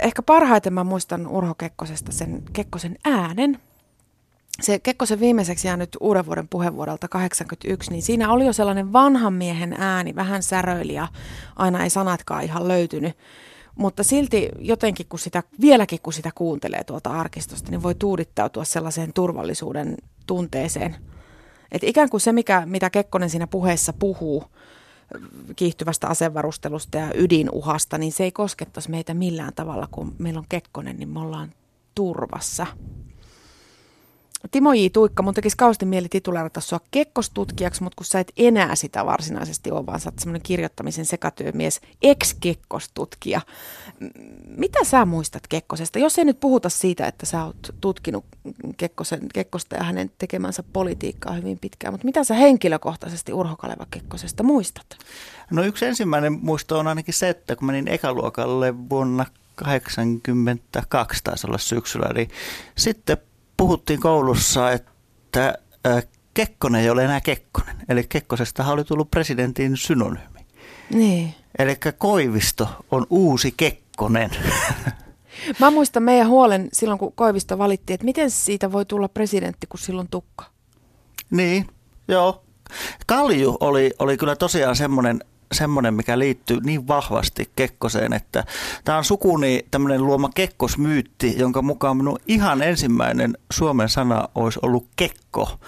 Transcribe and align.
ehkä 0.00 0.22
parhaiten 0.22 0.72
mä 0.72 0.84
muistan 0.84 1.26
Urho 1.26 1.54
Kekkosesta 1.54 2.12
sen 2.12 2.42
Kekkosen 2.52 2.98
äänen. 3.04 3.58
Se 4.62 4.78
Kekkosen 4.78 5.20
viimeiseksi 5.20 5.68
jäänyt 5.68 5.96
uuden 6.00 6.26
vuoden 6.26 6.48
puheenvuorolta 6.48 7.08
81, 7.08 7.90
niin 7.90 8.02
siinä 8.02 8.32
oli 8.32 8.46
jo 8.46 8.52
sellainen 8.52 8.92
vanhan 8.92 9.32
miehen 9.32 9.74
ääni, 9.78 10.14
vähän 10.14 10.42
säröili 10.42 10.94
ja 10.94 11.08
aina 11.56 11.84
ei 11.84 11.90
sanatkaan 11.90 12.44
ihan 12.44 12.68
löytynyt. 12.68 13.16
Mutta 13.74 14.02
silti 14.02 14.48
jotenkin, 14.58 15.06
kun 15.08 15.18
sitä, 15.18 15.42
vieläkin 15.60 16.00
kun 16.02 16.12
sitä 16.12 16.30
kuuntelee 16.34 16.84
tuolta 16.84 17.10
arkistosta, 17.10 17.70
niin 17.70 17.82
voi 17.82 17.94
tuudittautua 17.94 18.64
sellaiseen 18.64 19.12
turvallisuuden 19.12 19.96
tunteeseen. 20.26 20.96
Et 21.72 21.84
ikään 21.84 22.10
kuin 22.10 22.20
se, 22.20 22.32
mikä, 22.32 22.62
mitä 22.66 22.90
Kekkonen 22.90 23.30
siinä 23.30 23.46
puheessa 23.46 23.92
puhuu, 23.92 24.44
kiihtyvästä 25.56 26.06
asevarustelusta 26.06 26.98
ja 26.98 27.10
ydinuhasta, 27.14 27.98
niin 27.98 28.12
se 28.12 28.24
ei 28.24 28.32
koskettaisi 28.32 28.90
meitä 28.90 29.14
millään 29.14 29.52
tavalla, 29.54 29.88
kun 29.90 30.14
meillä 30.18 30.38
on 30.38 30.46
Kekkonen, 30.48 30.96
niin 30.96 31.08
me 31.08 31.20
ollaan 31.20 31.52
turvassa. 31.94 32.66
Timo 34.50 34.72
J. 34.72 34.86
Tuikka, 34.92 35.22
mun 35.22 35.34
tekisi 35.34 35.56
kauheasti 35.56 35.86
mieli 35.86 36.08
tituleerata 36.08 36.60
sua 36.60 36.80
kekkostutkijaksi, 36.90 37.82
mutta 37.82 37.96
kun 37.96 38.06
sä 38.06 38.20
et 38.20 38.32
enää 38.36 38.74
sitä 38.74 39.06
varsinaisesti 39.06 39.70
ole, 39.70 39.86
vaan 39.86 40.00
sä 40.00 40.08
oot 40.08 40.18
semmoinen 40.18 40.42
kirjoittamisen 40.42 41.04
sekatyömies, 41.04 41.80
ex-kekkostutkija. 42.02 43.40
Mitä 44.56 44.84
sä 44.84 45.04
muistat 45.04 45.46
Kekkosesta? 45.48 45.98
Jos 45.98 46.18
ei 46.18 46.24
nyt 46.24 46.40
puhuta 46.40 46.68
siitä, 46.68 47.06
että 47.06 47.26
sä 47.26 47.44
oot 47.44 47.74
tutkinut 47.80 48.24
Kekkosen, 48.76 49.26
Kekkosta 49.34 49.76
ja 49.76 49.82
hänen 49.82 50.10
tekemänsä 50.18 50.62
politiikkaa 50.72 51.32
hyvin 51.32 51.58
pitkään, 51.58 51.94
mutta 51.94 52.04
mitä 52.04 52.24
sä 52.24 52.34
henkilökohtaisesti 52.34 53.32
Urho 53.32 53.56
Kaleva 53.56 53.86
Kekkosesta 53.90 54.42
muistat? 54.42 54.86
No 55.50 55.62
yksi 55.62 55.86
ensimmäinen 55.86 56.32
muisto 56.42 56.78
on 56.78 56.86
ainakin 56.86 57.14
se, 57.14 57.28
että 57.28 57.56
kun 57.56 57.66
menin 57.66 57.88
ekaluokalle 57.88 58.88
vuonna 58.88 59.26
82 59.54 61.20
taisi 61.24 61.46
olla 61.46 61.58
syksyllä, 61.58 62.12
niin 62.14 62.30
sitten 62.76 63.18
puhuttiin 63.58 64.00
koulussa, 64.00 64.72
että 64.72 65.58
Kekkonen 66.34 66.80
ei 66.80 66.90
ole 66.90 67.04
enää 67.04 67.20
Kekkonen. 67.20 67.76
Eli 67.88 68.04
Kekkosesta 68.08 68.66
oli 68.66 68.84
tullut 68.84 69.10
presidentin 69.10 69.76
synonyymi. 69.76 70.40
Niin. 70.94 71.34
Eli 71.58 71.76
Koivisto 71.98 72.68
on 72.90 73.06
uusi 73.10 73.54
Kekkonen. 73.56 74.30
Mä 75.60 75.70
muistan 75.70 76.02
meidän 76.02 76.28
huolen 76.28 76.68
silloin, 76.72 76.98
kun 76.98 77.12
Koivisto 77.12 77.58
valittiin, 77.58 77.94
että 77.94 78.04
miten 78.04 78.30
siitä 78.30 78.72
voi 78.72 78.84
tulla 78.84 79.08
presidentti, 79.08 79.66
kun 79.66 79.80
silloin 79.80 80.08
tukka. 80.10 80.44
Niin, 81.30 81.66
joo. 82.08 82.44
Kalju 83.06 83.56
oli, 83.60 83.90
oli 83.98 84.16
kyllä 84.16 84.36
tosiaan 84.36 84.76
semmoinen 84.76 85.20
semmoinen, 85.52 85.94
mikä 85.94 86.18
liittyy 86.18 86.60
niin 86.64 86.88
vahvasti 86.88 87.50
Kekkoseen, 87.56 88.12
että 88.12 88.44
tämä 88.84 88.98
on 88.98 89.04
sukuni 89.04 89.64
tämmöinen 89.70 90.06
luoma 90.06 90.30
kekkosmyytti, 90.34 91.34
jonka 91.38 91.62
mukaan 91.62 91.96
minun 91.96 92.18
ihan 92.26 92.62
ensimmäinen 92.62 93.38
suomen 93.52 93.88
sana 93.88 94.28
olisi 94.34 94.58
ollut 94.62 94.86
kekko. 94.96 95.58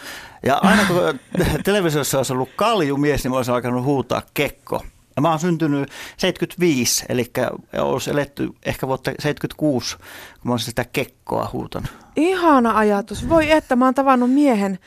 Ja 0.47 0.56
aina 0.62 0.84
kun 0.84 0.97
televisiossa 1.64 2.17
olisi 2.19 2.33
ollut 2.33 2.50
kaljumies, 2.56 3.25
niin 3.25 3.31
mä 3.31 3.37
olisin 3.37 3.55
alkanut 3.55 3.84
huutaa 3.84 4.22
kekko. 4.34 4.83
Ja 5.17 5.22
mä 5.22 5.31
oon 5.31 5.39
syntynyt 5.39 5.91
75, 6.17 7.05
eli 7.09 7.31
olisi 7.78 8.11
eletty 8.11 8.50
ehkä 8.62 8.89
vuotta 8.89 9.11
76, 9.19 9.97
kun 9.97 10.05
mä 10.42 10.53
olisin 10.53 10.67
sitä 10.67 10.84
kekkoa 10.84 11.50
huutanut. 11.53 11.91
Ihana 12.17 12.78
ajatus. 12.78 13.28
Voi 13.28 13.50
että 13.50 13.77
mä 13.77 13.84
oon 13.84 13.94
tavannut 13.94 14.31
miehen, 14.31 14.78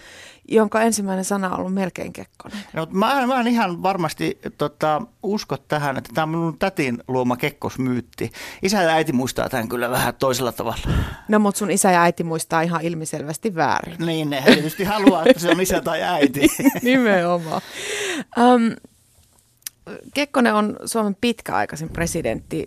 jonka 0.47 0.81
ensimmäinen 0.81 1.25
sana 1.25 1.49
on 1.49 1.59
ollut 1.59 1.73
melkein 1.73 2.13
Kekkonen. 2.13 2.58
No, 2.73 2.88
mä, 2.91 3.27
mä 3.27 3.39
en 3.39 3.47
ihan 3.47 3.83
varmasti 3.83 4.39
tota, 4.58 5.02
usko 5.23 5.58
tähän, 5.58 5.97
että 5.97 6.09
tämä 6.13 6.23
on 6.23 6.30
minun 6.30 6.58
tätin 6.58 7.03
luoma 7.08 7.38
kekkosmyytti. 7.38 8.31
Isä 8.61 8.83
ja 8.83 8.89
äiti 8.89 9.13
muistaa 9.13 9.50
tämän 9.50 9.69
kyllä 9.69 9.89
vähän 9.89 10.13
toisella 10.16 10.52
tavalla. 10.52 10.89
No 11.27 11.39
mutta 11.39 11.59
sun 11.59 11.72
isä 11.72 11.91
ja 11.91 12.02
äiti 12.02 12.23
muistaa 12.23 12.61
ihan 12.61 12.81
ilmiselvästi 12.81 13.55
väärin. 13.55 13.95
Niin, 14.05 14.30
ne 14.30 14.44
tietysti 14.45 14.83
haluaa, 14.83 15.23
että 15.25 15.39
se 15.39 15.50
on 15.50 15.61
isä 15.61 15.81
tai 15.81 16.02
äiti. 16.02 16.47
Nimenomaan. 16.81 17.62
Um, 18.38 18.75
Kekkonen 20.13 20.53
on 20.53 20.78
Suomen 20.85 21.16
pitkäaikaisin 21.22 21.90
presidentti, 21.90 22.66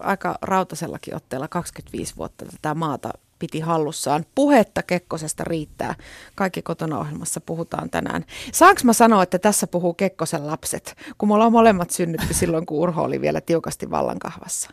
aika 0.00 0.38
rautasellakin 0.42 1.16
otteella 1.16 1.48
25 1.48 2.16
vuotta 2.16 2.44
tätä 2.44 2.74
maata 2.74 3.10
piti 3.40 3.60
hallussaan. 3.60 4.24
Puhetta 4.34 4.82
Kekkosesta 4.82 5.44
riittää. 5.44 5.94
Kaikki 6.34 6.62
kotona 6.62 6.98
ohjelmassa 6.98 7.40
puhutaan 7.40 7.90
tänään. 7.90 8.24
Saanko 8.52 8.80
mä 8.84 8.92
sanoa, 8.92 9.22
että 9.22 9.38
tässä 9.38 9.66
puhuu 9.66 9.94
Kekkosen 9.94 10.46
lapset, 10.46 10.96
kun 11.18 11.28
me 11.28 11.34
ollaan 11.34 11.52
molemmat 11.52 11.90
synnytty 11.90 12.34
silloin, 12.34 12.66
kun 12.66 12.78
Urho 12.78 13.02
oli 13.02 13.20
vielä 13.20 13.40
tiukasti 13.40 13.90
vallankahvassa? 13.90 14.70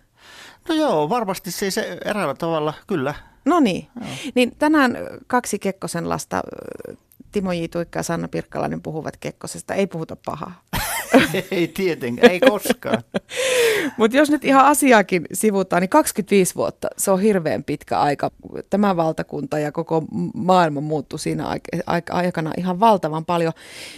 No 0.69 0.75
joo, 0.75 1.09
varmasti 1.09 1.51
siis 1.51 1.77
eräällä 2.05 2.33
tavalla, 2.33 2.73
kyllä. 2.87 3.13
No 3.45 3.59
niin. 3.59 3.87
Niin 4.35 4.55
tänään 4.59 4.97
kaksi 5.27 5.59
Kekkosen 5.59 6.09
lasta 6.09 6.41
Timo 7.31 7.51
J. 7.51 7.65
Tuikka 7.71 7.99
ja 7.99 8.03
Sanna 8.03 8.27
Pirkkalainen 8.27 8.81
puhuvat 8.81 9.17
Kekkosesta. 9.17 9.73
Ei 9.73 9.87
puhuta 9.87 10.17
pahaa. 10.25 10.61
ei 11.51 11.67
tietenkään, 11.67 12.31
ei 12.31 12.39
koskaan. 12.39 13.03
Mutta 13.97 14.17
jos 14.17 14.29
nyt 14.29 14.45
ihan 14.45 14.65
asiaakin 14.65 15.25
sivutaan, 15.33 15.81
niin 15.81 15.89
25 15.89 16.55
vuotta, 16.55 16.87
se 16.97 17.11
on 17.11 17.21
hirveän 17.21 17.63
pitkä 17.63 17.99
aika. 17.99 18.31
Tämä 18.69 18.95
valtakunta 18.95 19.59
ja 19.59 19.71
koko 19.71 20.03
maailma 20.33 20.81
muuttui 20.81 21.19
siinä 21.19 21.45
aikana 22.09 22.51
ihan 22.57 22.79
valtavan 22.79 23.25
paljon. 23.25 23.53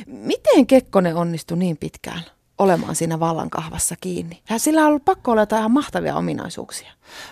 Miten 0.07 0.67
Kekkonen 0.67 1.15
onnistui 1.15 1.57
niin 1.57 1.77
pitkään? 1.77 2.21
Olemaan 2.59 2.95
siinä 2.95 3.19
vallankahvassa 3.19 3.95
kiinni. 4.01 4.41
Sillä 4.57 4.81
on 4.81 4.87
ollut 4.87 5.05
pakko 5.05 5.31
olla 5.31 5.41
jotain 5.41 5.59
ihan 5.59 5.71
mahtavia 5.71 6.15
ominaisuuksia. 6.15 6.91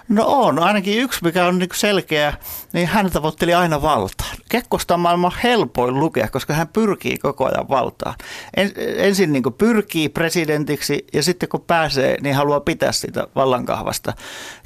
No 0.10 0.26
on, 0.28 0.60
ainakin 0.60 1.00
yksi 1.00 1.24
mikä 1.24 1.46
on 1.46 1.60
niin 1.60 1.70
selkeä, 1.74 2.34
niin 2.74 2.88
hän 2.88 3.12
tavoitteli 3.12 3.54
aina 3.54 3.82
valtaa. 3.82 4.28
Kekkosta 4.50 4.94
on 4.94 5.00
maailman 5.00 5.32
helpoin 5.44 6.00
lukea, 6.00 6.28
koska 6.28 6.54
hän 6.54 6.68
pyrkii 6.68 7.18
koko 7.18 7.46
ajan 7.46 7.70
valtaan. 7.70 8.16
En, 8.58 8.72
ensin 8.78 9.34
niin 9.34 9.44
pyrkii 9.58 10.10
presidentiksi 10.10 11.08
ja 11.14 11.24
sitten 11.24 11.50
kun 11.50 11.62
pääsee, 11.62 12.18
niin 12.22 12.36
haluaa 12.36 12.60
pitää 12.60 12.92
sitä 12.92 13.28
vallankahvasta 13.36 14.14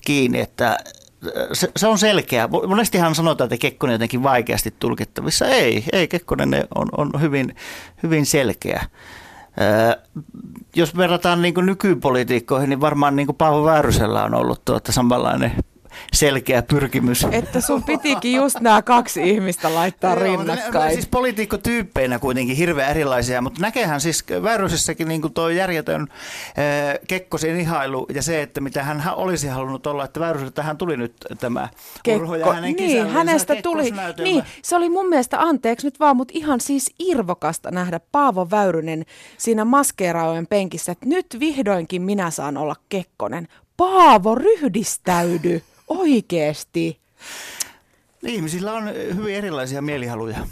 kiinni, 0.05 0.39
että 0.39 0.77
se, 1.53 1.71
se 1.75 1.87
on 1.87 1.97
selkeä. 1.97 2.49
Monestihan 2.67 3.15
sanotaan, 3.15 3.45
että 3.45 3.61
Kekkonen 3.61 3.93
jotenkin 3.93 4.23
vaikeasti 4.23 4.73
tulkittavissa. 4.79 5.45
Ei, 5.45 5.83
ei 5.91 6.07
Kekkonen 6.07 6.67
on, 6.75 6.87
on 6.97 7.21
hyvin, 7.21 7.55
hyvin 8.03 8.25
selkeä 8.25 8.85
jos 10.75 10.97
verrataan 10.97 11.41
niin 11.41 11.53
nykypolitiikkoihin, 11.61 12.69
niin 12.69 12.81
varmaan 12.81 13.15
niin 13.15 13.35
Paavo 13.37 13.65
Väärysellä 13.65 14.23
on 14.23 14.33
ollut 14.33 14.65
tuota 14.65 14.91
samanlainen 14.91 15.51
selkeä 16.13 16.61
pyrkimys. 16.61 17.27
Että 17.31 17.61
sun 17.61 17.83
pitikin 17.83 18.35
just 18.35 18.59
nämä 18.59 18.81
kaksi 18.81 19.29
ihmistä 19.29 19.75
laittaa 19.75 20.15
rinnakkain. 20.15 20.87
Ne, 20.87 20.93
siis 20.93 21.07
poliitikkotyyppeinä 21.07 22.19
kuitenkin 22.19 22.55
hirveän 22.55 22.91
erilaisia, 22.91 23.41
mutta 23.41 23.61
näkehän 23.61 24.01
siis 24.01 24.25
Väyrysessäkin 24.43 25.07
niin 25.07 25.33
tuo 25.33 25.49
järjetön 25.49 26.01
äh, 26.01 26.99
Kekkosen 27.07 27.59
ihailu 27.59 28.05
ja 28.15 28.21
se, 28.21 28.41
että 28.41 28.61
mitä 28.61 28.83
hän 28.83 29.03
olisi 29.15 29.47
halunnut 29.47 29.87
olla, 29.87 30.05
että 30.05 30.19
Väyryseltä 30.19 30.63
hän 30.63 30.77
tuli 30.77 30.97
nyt 30.97 31.13
tämä 31.39 31.69
Kekko, 32.03 32.21
Urho 32.21 32.35
ja 32.35 32.53
hänen 32.53 32.73
niin, 32.73 33.09
hänestä 33.09 33.55
tuli, 33.63 33.93
niin, 34.23 34.43
se 34.61 34.75
oli 34.75 34.89
mun 34.89 35.09
mielestä, 35.09 35.41
anteeksi 35.41 35.87
nyt 35.87 35.99
vaan, 35.99 36.17
mutta 36.17 36.31
ihan 36.37 36.61
siis 36.61 36.93
irvokasta 36.99 37.71
nähdä 37.71 37.99
Paavo 38.11 38.47
Väyrynen 38.51 39.05
siinä 39.37 39.65
maskeeraujen 39.65 40.47
penkissä, 40.47 40.91
että 40.91 41.05
nyt 41.05 41.25
vihdoinkin 41.39 42.01
minä 42.01 42.31
saan 42.31 42.57
olla 42.57 42.75
Kekkonen. 42.89 43.47
Paavo, 43.77 44.35
ryhdistäydy! 44.35 45.61
Oikeesti? 45.97 46.99
Ihmisillä 48.23 48.73
on 48.73 48.89
hyvin 49.15 49.35
erilaisia 49.35 49.81
mielihaluja. 49.81 50.37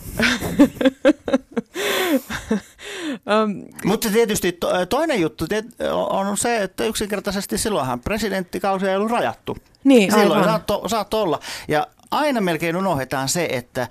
um, 3.44 3.66
Mutta 3.86 4.10
tietysti 4.10 4.52
to, 4.52 4.86
toinen 4.86 5.22
juttu 5.22 5.46
on 6.10 6.38
se, 6.38 6.64
että 6.64 6.86
yksinkertaisesti 6.86 7.58
silloinhan 7.58 8.00
presidenttikausi 8.00 8.88
ei 8.88 8.96
ollut 8.96 9.12
rajattu. 9.12 9.58
Niin, 9.84 10.12
Silloin 10.12 10.44
saattoi 10.44 10.90
saatto 10.90 11.22
olla. 11.22 11.40
Ja 11.68 11.88
aina 12.12 12.42
melkein 12.42 12.76
unohdetaan 12.76 13.30
se, 13.30 13.48
että 13.52 13.88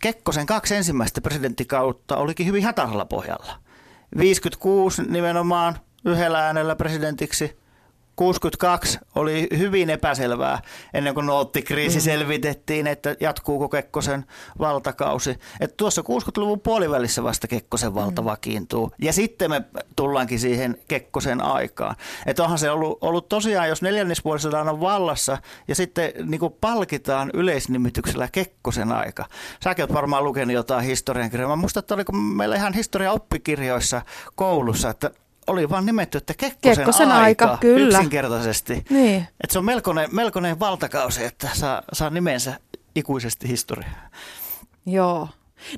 Kekkosen 0.00 0.46
kaksi 0.46 0.74
ensimmäistä 0.74 1.20
presidenttikautta 1.20 2.16
olikin 2.16 2.46
hyvin 2.46 2.64
hataralla 2.64 3.04
pohjalla. 3.04 3.58
56 4.18 5.02
nimenomaan 5.02 5.78
yhdellä 6.04 6.46
äänellä 6.46 6.76
presidentiksi– 6.76 7.56
62 8.16 8.98
oli 9.14 9.48
hyvin 9.58 9.90
epäselvää 9.90 10.62
ennen 10.94 11.14
kuin 11.14 11.26
noottikriisi 11.26 11.98
mm. 11.98 12.02
selvitettiin, 12.02 12.86
että 12.86 13.16
jatkuuko 13.20 13.68
Kekkosen 13.68 14.24
valtakausi. 14.58 15.30
Että 15.60 15.76
tuossa 15.76 16.02
60-luvun 16.02 16.60
puolivälissä 16.60 17.22
vasta 17.22 17.48
Kekkosen 17.48 17.94
valta 17.94 18.22
mm. 18.22 18.26
vakiintuu. 18.26 18.90
Ja 18.98 19.12
sitten 19.12 19.50
me 19.50 19.62
tullaankin 19.96 20.40
siihen 20.40 20.78
Kekkosen 20.88 21.40
aikaan. 21.40 21.96
Että 22.26 22.42
onhan 22.42 22.58
se 22.58 22.70
ollut, 22.70 22.98
ollut 23.00 23.28
tosiaan, 23.28 23.68
jos 23.68 23.82
neljännesvuosisadaan 23.82 24.68
on 24.68 24.80
vallassa 24.80 25.38
ja 25.68 25.74
sitten 25.74 26.12
niin 26.24 26.40
kuin 26.40 26.54
palkitaan 26.60 27.30
yleisnimityksellä 27.34 28.28
Kekkosen 28.32 28.92
aika. 28.92 29.24
Säkin 29.64 29.82
oot 29.82 29.92
varmaan 29.92 30.24
lukenut 30.24 30.54
jotain 30.54 30.84
historiankirjoja. 30.84 31.48
Mä 31.48 31.56
muistan, 31.56 31.80
että 31.80 31.94
oliko 31.94 32.12
meillä 32.12 32.56
ihan 32.56 32.74
historia 32.74 33.12
oppikirjoissa 33.12 34.02
koulussa, 34.34 34.90
että 34.90 35.10
oli 35.46 35.70
vaan 35.70 35.86
nimetty, 35.86 36.18
että 36.18 36.34
Kekkosen, 36.34 36.76
Kekkosen 36.76 37.10
aika, 37.10 37.44
aika, 37.44 37.58
kyllä. 37.60 37.98
yksinkertaisesti. 37.98 38.84
Niin. 38.90 39.26
Et 39.44 39.50
se 39.50 39.58
on 39.58 39.64
melkoinen, 39.64 40.08
melkoinen 40.12 40.60
valtakausi, 40.60 41.24
että 41.24 41.48
saa, 41.52 41.82
saa 41.92 42.10
nimensä 42.10 42.60
ikuisesti 42.94 43.48
historiaan. 43.48 44.10
Joo. 44.86 45.28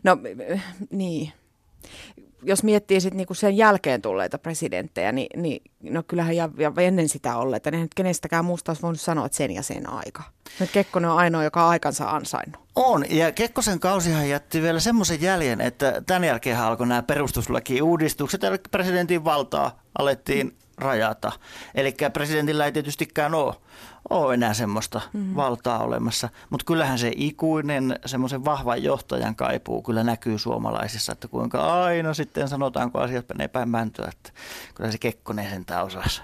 No 0.03 0.19
niin. 0.91 1.33
Jos 2.43 2.63
miettii 2.63 3.01
sit 3.01 3.15
niinku 3.15 3.35
sen 3.35 3.57
jälkeen 3.57 4.03
tulleita 4.03 4.39
presidenttejä, 4.39 5.13
niin, 5.13 5.43
niin 5.43 5.63
no 5.81 6.03
kyllähän 6.09 6.37
ja, 6.37 6.49
ja 6.59 6.73
ennen 6.83 7.09
sitä 7.09 7.37
olleita, 7.37 7.71
niin 7.71 7.83
nyt 7.83 7.95
kenestäkään 7.95 8.45
muusta 8.45 8.71
olisi 8.71 8.83
voinut 8.83 9.01
sanoa, 9.01 9.27
että 9.27 9.37
sen 9.37 9.51
ja 9.51 9.63
sen 9.63 9.91
aika. 9.91 10.23
Nyt 10.61 10.71
Kekkonen 10.71 11.11
on 11.11 11.17
ainoa, 11.17 11.45
joka 11.45 11.65
on 11.65 11.71
aikansa 11.71 12.11
ansainnut. 12.11 12.64
On, 12.77 13.05
ja 13.11 13.33
Kekkosen 13.33 13.81
kausihan 13.81 14.29
jätti 14.29 14.63
vielä 14.63 14.81
semmoisen 14.81 15.23
jäljen, 15.23 15.61
että 15.61 16.03
tämän 16.07 16.25
jälkeen 16.25 16.59
alkoi 16.59 16.87
nämä 16.87 17.03
perustuslaki-uudistukset, 17.03 18.45
eli 18.45 18.59
presidentin 18.71 19.25
valtaa 19.25 19.83
alettiin 19.99 20.57
rajata. 20.79 21.33
Eli 21.75 21.95
presidentillä 22.13 22.65
ei 22.65 22.73
tietystikään 22.73 23.35
ole, 23.35 23.55
ole 24.11 24.35
enää 24.35 24.55
semmoista 24.55 25.01
mm-hmm. 25.13 25.37
valtaa 25.37 25.79
olemassa, 25.79 26.29
mutta 26.51 26.65
kyllähän 26.65 26.99
se 26.99 27.13
ikuinen 27.17 27.99
semmoisen 28.07 28.45
vahvan 28.45 28.83
johtajan 28.83 29.37
kaipuu 29.37 29.83
kyllä 29.83 30.05
näkyy 30.05 30.39
suomalaisissa, 30.39 31.13
että 31.13 31.29
kuinka 31.29 31.85
aina 31.85 32.15
sitten 32.15 32.49
sanotaan, 32.49 32.93
kun 32.93 33.03
asiat 33.03 33.29
menee 33.29 33.49
päin 33.49 33.69
mäntyä, 33.69 34.09
että 34.13 34.41
kyllä 34.75 34.93
se 34.93 34.99
Kekkonen 34.99 35.51
sentään 35.51 35.85
osasi 35.85 36.23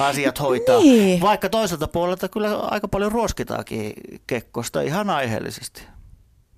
asiat 0.00 0.40
hoitaa. 0.40 0.78
Niin. 0.78 1.20
Vaikka 1.20 1.48
toiselta 1.48 1.88
puolelta 1.88 2.28
kyllä 2.28 2.58
aika 2.58 2.88
paljon 2.88 3.12
ruoskitaakin 3.12 3.92
Kekkosta 4.26 4.80
ihan 4.80 5.10
aiheellisesti. 5.10 5.95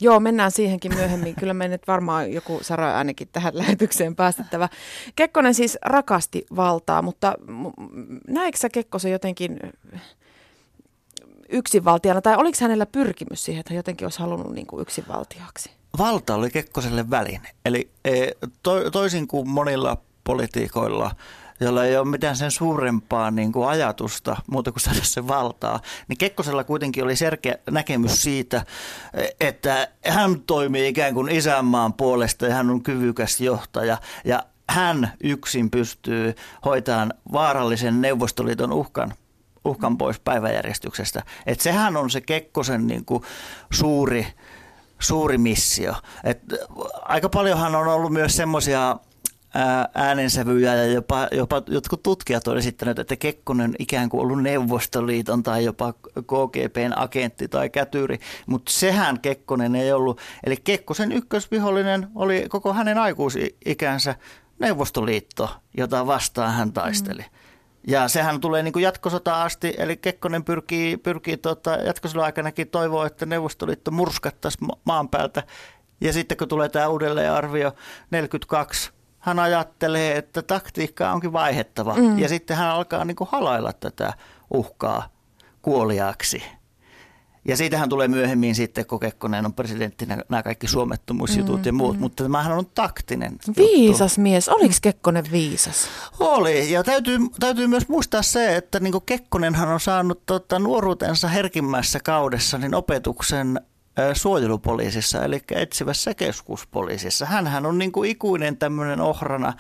Joo, 0.01 0.21
mennään 0.21 0.51
siihenkin 0.51 0.95
myöhemmin. 0.95 1.35
Kyllä 1.35 1.55
me 1.55 1.69
nyt 1.69 1.83
varmaan 1.87 2.33
joku 2.33 2.59
Sara 2.63 2.99
ainakin 2.99 3.29
tähän 3.33 3.59
lähetykseen 3.59 4.17
päästettävä. 4.17 4.69
Kekkonen 5.17 5.55
siis 5.55 5.79
rakasti 5.85 6.47
valtaa, 6.57 7.03
mutta 7.03 7.35
näetkö 8.29 8.59
sä 8.59 8.69
Kekkosen 8.69 9.13
jotenkin 9.13 9.61
yksinvaltiana, 11.49 12.21
tai 12.21 12.37
oliko 12.37 12.59
hänellä 12.61 12.87
pyrkimys 12.87 13.45
siihen, 13.45 13.61
että 13.61 13.73
hän 13.73 13.77
jotenkin 13.77 14.05
olisi 14.05 14.21
halunnut 14.21 14.55
niin 14.55 14.67
kuin 14.67 14.83
yksinvaltiaksi? 14.83 15.71
Valta 15.99 16.35
oli 16.35 16.51
Kekkoselle 16.51 17.11
väline. 17.11 17.49
Eli 17.65 17.91
e, 18.05 18.27
to, 18.63 18.91
toisin 18.91 19.29
kuin 19.29 19.49
monilla 19.49 19.97
politiikoilla, 20.25 21.11
jolla 21.61 21.85
ei 21.85 21.97
ole 21.97 22.09
mitään 22.09 22.37
sen 22.37 22.51
suurempaa 22.51 23.31
niin 23.31 23.53
kuin 23.53 23.69
ajatusta 23.69 24.37
muuta 24.51 24.73
kuin 24.73 24.81
saada 24.81 25.01
se 25.03 25.29
valtaa, 25.29 25.81
niin 26.09 26.19
Kekkosella 26.19 26.65
kuitenkin 26.65 27.05
oli 27.05 27.17
selkeä 27.17 27.55
näkemys 27.71 28.23
siitä, 28.23 28.65
että 29.41 29.89
hän 30.09 30.41
toimii 30.41 30.89
ikään 30.89 31.15
kuin 31.15 31.31
isänmaan 31.31 31.93
puolesta 31.93 32.47
ja 32.47 32.55
hän 32.55 32.71
on 32.71 32.83
kyvykäs 32.83 33.41
johtaja 33.41 33.99
ja 34.25 34.43
hän 34.71 35.13
yksin 35.23 35.71
pystyy 35.71 36.35
hoitamaan 36.65 37.15
vaarallisen 37.33 38.01
Neuvostoliiton 38.01 38.73
uhkan 38.73 39.15
uhkan 39.65 39.99
pois 39.99 40.21
päiväjärjestyksestä. 40.21 41.23
Et 41.47 41.61
sehän 41.61 41.97
on 41.97 42.11
se 42.11 42.21
Kekkosen 42.21 42.87
niin 42.87 43.05
kuin 43.05 43.23
suuri, 43.73 44.27
suuri 44.99 45.39
missio. 45.39 45.95
Et 46.25 46.41
aika 47.03 47.29
paljonhan 47.29 47.75
on 47.75 47.89
ollut 47.89 48.13
myös 48.13 48.37
semmoisia 48.37 48.97
äänensävyjä 49.95 50.75
ja 50.75 50.87
jopa, 50.87 51.29
jopa 51.33 51.63
jotkut 51.67 52.03
tutkijat 52.03 52.49
ovat 52.49 52.59
esittäneet, 52.59 52.99
että 52.99 53.17
Kekkonen 53.17 53.75
ikään 53.79 54.09
kuin 54.09 54.21
ollut 54.21 54.43
Neuvostoliiton 54.43 55.43
tai 55.43 55.65
jopa 55.65 55.93
KGPn 56.03 56.93
agentti 56.97 57.49
tai 57.49 57.71
kätyri, 57.71 58.19
mutta 58.47 58.73
sehän 58.73 59.21
Kekkonen 59.21 59.75
ei 59.75 59.93
ollut. 59.93 60.21
Eli 60.47 60.57
Kekkosen 60.57 61.13
ykkösvihollinen 61.13 62.09
oli 62.15 62.47
koko 62.49 62.73
hänen 62.73 62.99
aikuisikänsä 62.99 64.15
Neuvostoliitto, 64.59 65.51
jota 65.77 66.07
vastaan 66.07 66.53
hän 66.53 66.73
taisteli. 66.73 67.23
Mm. 67.23 67.39
Ja 67.89 68.09
sehän 68.09 68.41
tulee 68.41 68.63
niin 68.63 68.73
kuin 68.73 68.83
jatkosota 68.83 69.43
asti, 69.43 69.75
eli 69.79 69.97
Kekkonen 69.97 70.45
pyrkii, 70.45 70.97
pyrkii 70.97 71.37
tuota, 71.37 71.71
jatkosodan 71.71 72.25
aikanakin 72.25 72.69
toivoa, 72.69 73.07
että 73.07 73.27
Neuvostoliitto 73.27 73.91
murskattaisi 73.91 74.59
maan 74.85 75.09
päältä. 75.09 75.43
Ja 76.01 76.13
sitten 76.13 76.39
kun 76.39 76.49
tulee 76.49 76.69
tämä 76.69 76.89
uudelleenarvio 76.89 77.73
42, 78.11 78.91
hän 79.19 79.39
ajattelee, 79.39 80.17
että 80.17 80.43
taktiikka 80.43 81.13
onkin 81.13 81.33
vaihettava. 81.33 81.95
Mm. 81.95 82.19
Ja 82.19 82.29
sitten 82.29 82.57
hän 82.57 82.71
alkaa 82.71 83.05
niin 83.05 83.17
kuin 83.17 83.29
halailla 83.33 83.73
tätä 83.73 84.13
uhkaa 84.51 85.09
kuoliaaksi. 85.63 86.43
Ja 87.49 87.57
siitähän 87.57 87.89
tulee 87.89 88.09
myöhemmin 88.09 88.55
sitten, 88.55 88.87
kun 88.87 89.01
Kekkonen 89.01 89.47
on 89.47 89.55
presidenttinä, 89.55 90.23
nämä 90.29 90.43
kaikki 90.43 90.67
suomettomuusjutut 90.67 91.61
mm, 91.61 91.67
ja 91.67 91.73
muut, 91.73 91.97
mm. 91.97 92.01
mutta 92.01 92.23
tämähän 92.23 92.59
on 92.59 92.67
taktinen 92.67 93.37
Viisas 93.57 94.13
juttu. 94.13 94.21
mies. 94.21 94.49
Oliko 94.49 94.75
Kekkonen 94.83 95.25
viisas? 95.33 95.89
Oli, 96.21 96.73
ja 96.73 96.85
täytyy, 96.85 97.19
täytyy 97.41 97.67
myös 97.67 97.89
muistaa 97.89 98.23
se, 98.23 98.57
että 98.57 98.81
niin 98.81 98.95
Kekkonenhan 99.07 99.69
on 99.69 99.81
saanut 99.81 100.27
tota, 100.27 100.59
nuoruutensa 100.59 101.29
herkimmässä 101.29 102.01
kaudessa 102.05 102.59
niin 102.59 102.75
opetuksen 102.75 103.61
suojelupoliisissa, 104.13 105.25
eli 105.25 105.43
etsivässä 105.51 106.15
keskuspoliisissa. 106.15 107.27
Hänhän 107.27 107.67
on 107.67 107.79
niin 107.79 107.93
kuin 107.93 108.11
ikuinen 108.11 108.57
tämmöinen 108.57 109.01
ohrana 109.01 109.53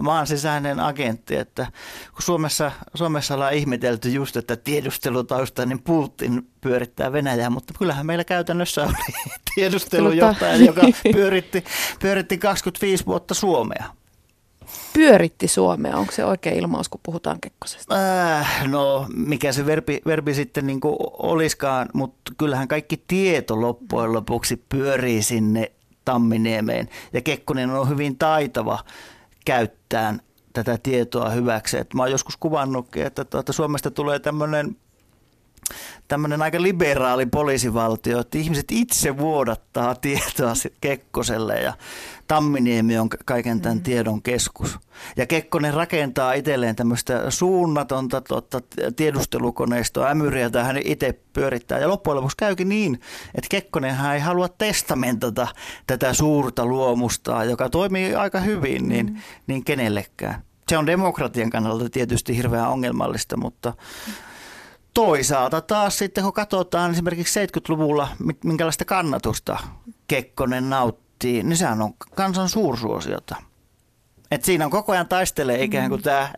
maan 0.00 0.26
sisäinen 0.26 0.80
agentti, 0.80 1.36
että 1.36 1.66
kun 2.12 2.22
Suomessa, 2.22 2.72
Suomessa 2.94 3.34
ollaan 3.34 3.54
ihmetelty 3.54 4.10
just, 4.10 4.36
että 4.36 4.56
tiedustelutaustainen 4.56 5.82
Putin 5.82 6.50
pyörittää 6.60 7.12
Venäjää, 7.12 7.50
mutta 7.50 7.74
kyllähän 7.78 8.06
meillä 8.06 8.24
käytännössä 8.24 8.82
oli 8.82 8.92
tiedustelujohtaja, 9.54 10.56
joka 10.56 10.82
pyöritti, 11.12 11.64
pyöritti 12.00 12.38
25 12.38 13.06
vuotta 13.06 13.34
Suomea 13.34 13.84
pyöritti 14.96 15.48
Suomea? 15.48 15.96
Onko 15.96 16.12
se 16.12 16.24
oikea 16.24 16.52
ilmaus, 16.52 16.88
kun 16.88 17.00
puhutaan 17.02 17.40
Kekkosesta? 17.40 17.94
Äh, 18.38 18.68
no, 18.68 19.06
mikä 19.14 19.52
se 19.52 19.66
verbi, 19.66 20.00
verbi 20.06 20.34
sitten 20.34 20.66
niin 20.66 20.80
kuin 20.80 20.96
olisikaan, 21.12 21.88
mutta 21.92 22.32
kyllähän 22.38 22.68
kaikki 22.68 23.04
tieto 23.08 23.60
loppujen 23.60 24.12
lopuksi 24.12 24.64
pyörii 24.68 25.22
sinne 25.22 25.72
Tamminiemeen. 26.04 26.88
Ja 27.12 27.20
Kekkonen 27.20 27.70
on 27.70 27.88
hyvin 27.88 28.18
taitava 28.18 28.78
käyttämään 29.44 30.20
tätä 30.52 30.78
tietoa 30.82 31.30
hyväksi. 31.30 31.78
Et 31.78 31.94
mä 31.94 32.02
oon 32.02 32.10
joskus 32.10 32.36
kuvannutkin, 32.36 33.06
että 33.06 33.24
tuota, 33.24 33.52
Suomesta 33.52 33.90
tulee 33.90 34.18
tämmöinen 34.18 34.76
tämmöinen 36.08 36.42
aika 36.42 36.62
liberaali 36.62 37.26
poliisivaltio, 37.26 38.20
että 38.20 38.38
ihmiset 38.38 38.64
itse 38.70 39.18
vuodattaa 39.18 39.94
tietoa 39.94 40.52
Kekkoselle 40.80 41.60
ja 41.60 41.72
Tamminiemi 42.28 42.98
on 42.98 43.08
kaiken 43.24 43.60
tämän 43.60 43.78
mm. 43.78 43.82
tiedon 43.82 44.22
keskus. 44.22 44.78
Ja 45.16 45.26
Kekkonen 45.26 45.74
rakentaa 45.74 46.32
itselleen 46.32 46.76
tämmöistä 46.76 47.30
suunnatonta 47.30 48.20
totta, 48.20 48.60
tiedustelukoneistoa, 48.96 50.10
ämyriä, 50.10 50.42
jota 50.42 50.64
hän 50.64 50.78
itse 50.84 51.20
pyörittää. 51.32 51.78
Ja 51.78 51.88
loppujen 51.88 52.16
lopuksi 52.16 52.36
käykin 52.36 52.68
niin, 52.68 52.94
että 53.34 53.48
Kekkonenhan 53.50 54.14
ei 54.14 54.20
halua 54.20 54.48
testamentata 54.48 55.48
tätä 55.86 56.12
suurta 56.12 56.66
luomusta, 56.66 57.44
joka 57.44 57.70
toimii 57.70 58.14
aika 58.14 58.40
hyvin, 58.40 58.88
niin, 58.88 59.06
mm. 59.06 59.16
niin 59.46 59.64
kenellekään. 59.64 60.42
Se 60.68 60.78
on 60.78 60.86
demokratian 60.86 61.50
kannalta 61.50 61.90
tietysti 61.90 62.36
hirveän 62.36 62.68
ongelmallista, 62.68 63.36
mutta 63.36 63.72
toisaalta 64.96 65.60
taas 65.60 65.98
sitten, 65.98 66.24
kun 66.24 66.32
katsotaan 66.32 66.90
esimerkiksi 66.90 67.46
70-luvulla, 67.46 68.08
minkälaista 68.44 68.84
kannatusta 68.84 69.58
Kekkonen 70.08 70.70
nauttii, 70.70 71.42
niin 71.42 71.56
sehän 71.56 71.82
on 71.82 71.94
kansan 72.14 72.48
suursuosiota. 72.48 73.36
Et 74.30 74.44
siinä 74.44 74.64
on 74.64 74.70
koko 74.70 74.92
ajan 74.92 75.08
taistelee 75.08 75.62
ikään 75.62 75.88
kuin 75.88 76.02
tämä, 76.02 76.32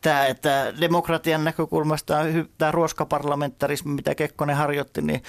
tämä 0.00 0.26
että 0.26 0.72
demokratian 0.80 1.44
näkökulmasta 1.44 2.16
tämä 2.58 2.72
ruoskaparlamentarismi, 2.72 3.92
mitä 3.92 4.14
Kekkonen 4.14 4.56
harjoitti, 4.56 5.02
niin 5.02 5.22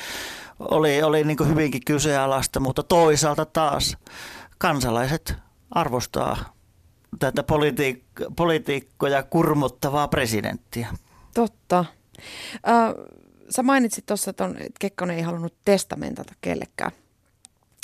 oli, 0.60 1.04
oli 1.04 1.24
niin 1.24 1.38
kuin 1.38 1.50
hyvinkin 1.50 1.86
kyseenalaista, 1.86 2.60
mutta 2.60 2.84
toisaalta 2.84 3.46
taas 3.46 3.98
kansalaiset 4.58 5.36
arvostaa 5.72 6.38
tätä 7.20 7.42
politiik- 7.42 8.34
politiikkoja 8.36 9.24
kurmottavaa 9.24 10.08
presidenttiä. 10.08 10.88
Totta. 11.34 11.86
Äh, 12.68 12.94
sä 13.50 13.64
mainitsit 13.64 14.06
tuossa, 14.06 14.32
että 14.32 14.50
Kekkonen 14.80 15.18
ei 15.18 15.22
halunnut 15.22 15.54
testamentata 15.66 16.34
kellekään. 16.42 16.92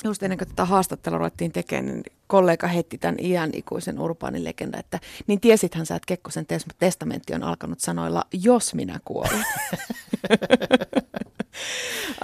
Just 0.04 0.24
ennen 0.24 0.38
kuin 0.38 0.48
tätä 0.48 0.66
haastattelua 0.66 1.18
ruvettiin 1.18 1.52
tekemään, 1.52 1.86
niin 1.86 2.04
kollega 2.28 2.68
heitti 2.68 2.98
tämän 2.98 3.16
iän 3.20 3.50
ikuisen 3.54 4.00
urbaanin 4.00 4.44
legenda, 4.44 4.80
että 4.80 5.00
niin 5.28 5.40
tiesithän 5.40 5.86
sä, 5.86 5.96
että 5.96 6.08
Kekkosen 6.08 6.46
testamentti 6.80 7.34
on 7.34 7.44
alkanut 7.44 7.80
sanoilla, 7.80 8.24
jos 8.34 8.74
minä 8.74 9.00
kuolen. 9.06 9.44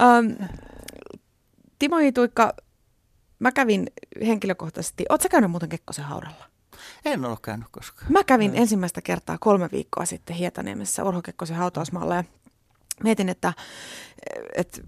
um, 0.02 0.48
Timo 1.78 1.96
Hituikka, 1.96 2.54
mä 3.38 3.52
kävin 3.52 3.86
henkilökohtaisesti, 4.26 5.04
ootko 5.08 5.22
sä 5.22 5.28
käynyt 5.28 5.50
muuten 5.50 5.68
Kekkosen 5.68 6.04
haudalla? 6.04 6.53
En 7.04 7.24
ole 7.24 7.36
käynyt 7.42 7.68
koskaan. 7.70 8.12
Mä 8.12 8.24
kävin 8.24 8.52
ensimmäistä 8.54 9.02
kertaa 9.02 9.38
kolme 9.40 9.68
viikkoa 9.72 10.04
sitten 10.04 10.36
Hietaniemessä 10.36 11.04
Urho 11.04 11.22
Kekkosen 11.22 11.56
hautausmaalla 11.56 12.14
ja 12.14 12.24
mietin, 13.02 13.28
että, 13.28 13.52
että 14.54 14.80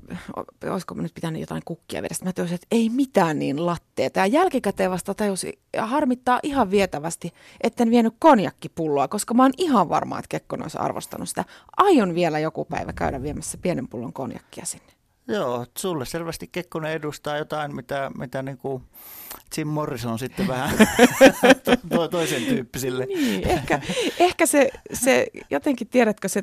olisiko 0.71 0.95
nyt 0.95 1.15
pitänyt 1.15 1.41
jotain 1.41 1.63
kukkia 1.65 2.03
vedä. 2.03 2.15
Mä 2.25 2.33
tajusin, 2.33 2.55
että 2.55 2.67
ei 2.71 2.89
mitään 2.89 3.39
niin 3.39 3.67
latteeta. 3.67 4.19
Ja 4.19 4.27
jälkikäteen 4.27 4.91
vasta 4.91 5.15
tajusin, 5.15 5.53
ja 5.73 5.87
harmittaa 5.87 6.41
ihan 6.43 6.71
vietävästi, 6.71 7.33
etten 7.61 7.91
vienyt 7.91 8.15
konjakkipulloa, 8.19 9.09
koska 9.09 9.35
mä 9.35 9.43
oon 9.43 9.53
ihan 9.59 9.89
varma, 9.89 10.19
että 10.19 10.29
Kekkonen 10.29 10.65
olisi 10.65 10.79
arvostanut 10.79 11.29
sitä. 11.29 11.45
Aion 11.77 12.15
vielä 12.15 12.39
joku 12.39 12.65
päivä 12.65 12.93
käydä 12.93 13.23
viemässä 13.23 13.59
pienen 13.59 13.89
pullon 13.89 14.13
konjakkia 14.13 14.65
sinne. 14.65 14.96
Joo, 15.29 15.67
sulle 15.79 16.07
selvästi 16.07 16.49
Kekkonen 16.53 16.93
edustaa 16.93 17.39
jotain, 17.39 17.75
mitä, 17.75 18.11
mitä 18.19 18.43
niin 18.43 18.59
kuin 18.59 18.83
Jim 19.57 19.69
Morrison 19.69 20.19
sitten 20.19 20.49
vähän 20.49 20.71
to, 21.89 22.09
toisen 22.09 22.43
tyyppisille. 22.43 23.07
Niin, 23.07 23.49
ehkä, 23.49 23.81
ehkä 24.19 24.47
se, 24.47 24.71
se, 24.93 25.27
jotenkin 25.51 25.89
tiedätkö, 25.89 26.29
se 26.29 26.43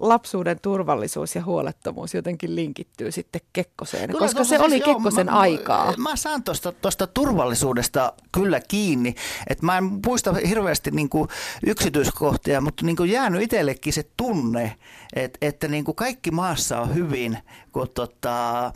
lapsuuden 0.00 0.60
turvallisuus 0.60 1.34
ja 1.34 1.44
huolettomuus 1.44 2.14
jotenkin 2.14 2.56
linkittyy 2.56 3.12
sitten 3.12 3.40
Kekkoseen, 3.52 4.06
kyllä, 4.08 4.18
koska 4.18 4.44
se 4.44 4.48
siis, 4.48 4.60
oli 4.60 4.78
joo, 4.78 4.94
Kekkosen 4.94 5.26
mä, 5.26 5.32
aikaa. 5.32 5.94
Mä 5.96 6.16
saan 6.16 6.42
tuosta 6.80 7.06
turvallisuudesta 7.06 8.12
kyllä 8.32 8.60
kiinni, 8.68 9.14
että 9.46 9.66
mä 9.66 9.78
en 9.78 9.84
muista 10.06 10.32
hirveästi 10.48 10.90
niin 10.90 11.08
kuin 11.08 11.28
yksityiskohtia, 11.66 12.60
mutta 12.60 12.86
niin 12.86 12.96
kuin 12.96 13.10
jäänyt 13.10 13.42
itsellekin 13.42 13.92
se 13.92 14.04
tunne, 14.16 14.76
että, 15.12 15.38
että 15.42 15.68
niin 15.68 15.84
kuin 15.84 15.94
kaikki 15.94 16.30
maassa 16.30 16.80
on 16.80 16.94
hyvin, 16.94 17.38
kun 17.72 17.88
tota, 17.94 18.72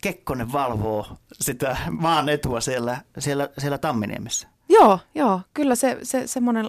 Kekkonen 0.00 0.52
valvoo 0.52 1.06
sitä 1.32 1.76
maan 1.90 2.28
etua 2.28 2.60
siellä, 2.60 2.98
siellä, 3.18 3.48
siellä 3.58 3.78
Tamminiemessä. 3.78 4.48
Joo, 4.68 4.98
joo, 5.14 5.40
kyllä 5.54 5.74
se, 5.74 5.98
se 6.02 6.26
semmoinen... 6.26 6.66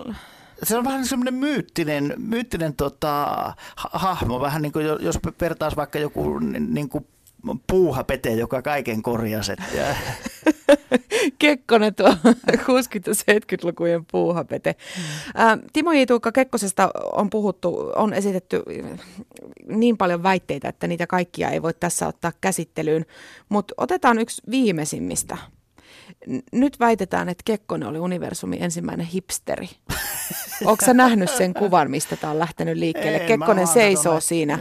Se 0.64 0.78
on 0.78 0.84
vähän 0.84 1.06
semmoinen 1.06 1.34
myyttinen, 1.34 2.14
myyttinen 2.18 2.76
tota, 2.76 3.28
hahmo, 3.76 4.42
vähän 4.42 4.62
niin 4.62 4.72
kuin 4.72 4.86
jos 4.86 5.20
vertaisi 5.42 5.78
vaikka 5.78 6.00
joku 6.00 6.40
niin 6.40 6.90
kuin 6.90 7.08
puuhapete, 7.68 8.34
joka 8.34 8.62
kaiken 8.62 9.02
korjasi. 9.02 9.52
Kekkonen 11.40 11.96
tuo 11.96 12.10
60-70-lukujen 12.52 14.06
puuhapete. 14.12 14.76
Mm. 14.98 15.62
Timo 15.74 15.92
J. 15.92 16.06
Tuukka 16.08 16.32
Kekkosesta 16.32 16.90
on 17.12 17.30
puhuttu, 17.30 17.92
on 17.96 18.14
esitetty 18.14 18.64
niin 19.68 19.98
paljon 19.98 20.24
väitteitä, 20.24 20.70
että 20.70 20.88
niitä 20.88 21.08
kaikkia 21.08 21.50
ei 21.50 21.62
voi 21.62 21.74
tässä 21.74 22.08
ottaa 22.08 22.32
käsittelyyn, 22.42 23.06
mutta 23.50 23.74
otetaan 23.78 24.20
yksi 24.20 24.42
viimeisimmistä– 24.52 25.38
nyt 26.52 26.80
väitetään, 26.80 27.30
että 27.30 27.42
Kekkonen 27.46 27.90
oli 27.90 28.00
universumin 28.00 28.64
ensimmäinen 28.64 29.06
hipsteri. 29.06 29.70
Onko 30.66 30.86
sä 30.86 30.94
nähnyt 30.94 31.30
sen 31.30 31.54
kuvan, 31.54 31.92
mistä 31.92 32.16
tämä 32.16 32.32
on 32.32 32.40
lähtenyt 32.40 32.78
liikkeelle? 32.78 33.18
Ei, 33.18 33.28
Kekkonen 33.28 33.68
seisoo 33.68 34.20
siinä, 34.20 34.60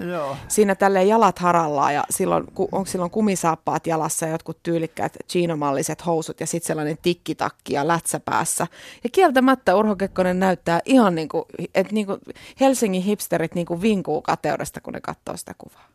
siinä 0.49 0.75
tälle 0.75 1.05
jalat 1.05 1.39
harallaan 1.39 1.95
ja 1.95 2.05
silloin, 2.11 2.45
onko 2.59 2.87
silloin 2.87 3.11
kumisaappaat 3.11 3.87
jalassa 3.87 4.27
ja 4.27 4.33
jotkut 4.33 4.63
tyylikkäät 4.63 5.17
chiinomalliset 5.29 6.07
housut 6.07 6.41
ja 6.41 6.47
sitten 6.47 6.67
sellainen 6.67 6.99
tikkitakki 7.03 7.75
ja 7.75 7.89
lätsä 7.89 8.21
päässä. 8.21 8.67
Ja 9.05 9.11
kieltämättä 9.11 9.77
Urho 9.77 9.97
Kekkonen 9.97 10.41
näyttää 10.41 10.81
ihan 10.85 11.15
niin 11.15 11.29
kuin, 11.29 11.45
että 11.75 11.95
niin 11.95 12.07
kuin 12.07 12.21
Helsingin 12.61 13.03
hipsterit 13.03 13.55
niin 13.55 13.67
kuin 13.67 13.83
vinkuu 13.83 14.23
kateudesta, 14.23 14.81
kun 14.81 14.93
ne 14.93 15.01
katsoo 15.01 15.37
sitä 15.37 15.55
kuvaa. 15.59 15.89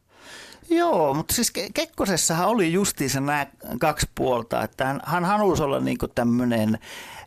Joo, 0.71 1.13
mutta 1.13 1.33
siis 1.33 1.51
Kekkosessahan 1.73 2.47
oli 2.47 2.73
justiinsa 2.73 3.19
nämä 3.19 3.47
kaksi 3.79 4.09
puolta, 4.15 4.63
että 4.63 4.85
hän, 4.85 5.01
hän 5.03 5.25
halusi 5.25 5.63
olla 5.63 5.79
niin 5.79 5.97
tämmöinen 6.15 6.79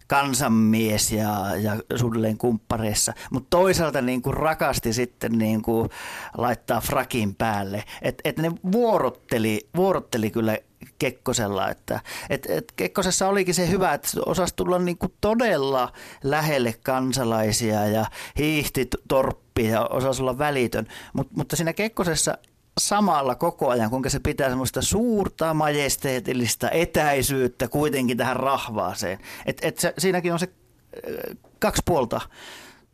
kansanmies 0.07 1.13
ja, 1.13 1.57
ja 1.57 1.77
suunnilleen 1.97 2.39
kumppareissa, 2.39 3.13
mutta 3.31 3.47
toisaalta 3.51 4.03
niin 4.03 4.23
kuin 4.23 4.35
rakasti 4.35 4.93
sitten 4.93 5.33
niin 5.33 5.63
kuin 5.63 5.91
laittaa 6.37 6.81
frakin 6.81 7.35
päälle. 7.35 7.85
Että 8.03 8.29
et 8.29 8.39
ne 8.39 8.53
vuorotteli, 8.73 9.69
vuorotteli 9.77 10.31
kyllä 10.31 10.59
Kekkosella, 10.99 11.71
että 11.71 12.01
et, 12.31 12.47
et 12.51 12.73
Kekkosessa 12.77 13.29
olikin 13.29 13.55
se 13.55 13.71
hyvä, 13.71 13.95
että 13.95 14.09
osasi 14.27 14.57
tulla 14.57 14.79
niin 14.79 14.99
kuin 14.99 15.13
todella 15.21 15.93
lähelle 16.23 16.75
kansalaisia 16.83 17.87
ja 17.87 18.07
hiihti 18.39 18.89
torppi 19.09 19.69
ja 19.69 19.87
osasi 19.87 20.23
olla 20.23 20.39
välitön, 20.39 20.87
Mut, 21.13 21.33
mutta 21.37 21.57
siinä 21.57 21.73
Kekkosessa 21.73 22.39
samalla 22.81 23.35
koko 23.35 23.69
ajan, 23.69 23.91
kuinka 23.91 24.11
se 24.11 24.21
pitää 24.21 24.49
semmoista 24.49 24.83
suurta 24.83 25.55
majesteetillista 25.55 26.71
etäisyyttä 26.71 27.69
kuitenkin 27.69 28.17
tähän 28.17 28.37
rahvaaseen. 28.37 29.19
Et, 29.47 29.59
et 29.63 29.79
se, 29.79 29.95
siinäkin 29.99 30.33
on 30.33 30.39
se 30.39 30.49
äh, 30.49 31.37
kaksi 31.59 31.83
puolta 31.85 32.21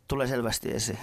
tulee 0.07 0.27
selvästi 0.27 0.71
esiin. 0.71 0.99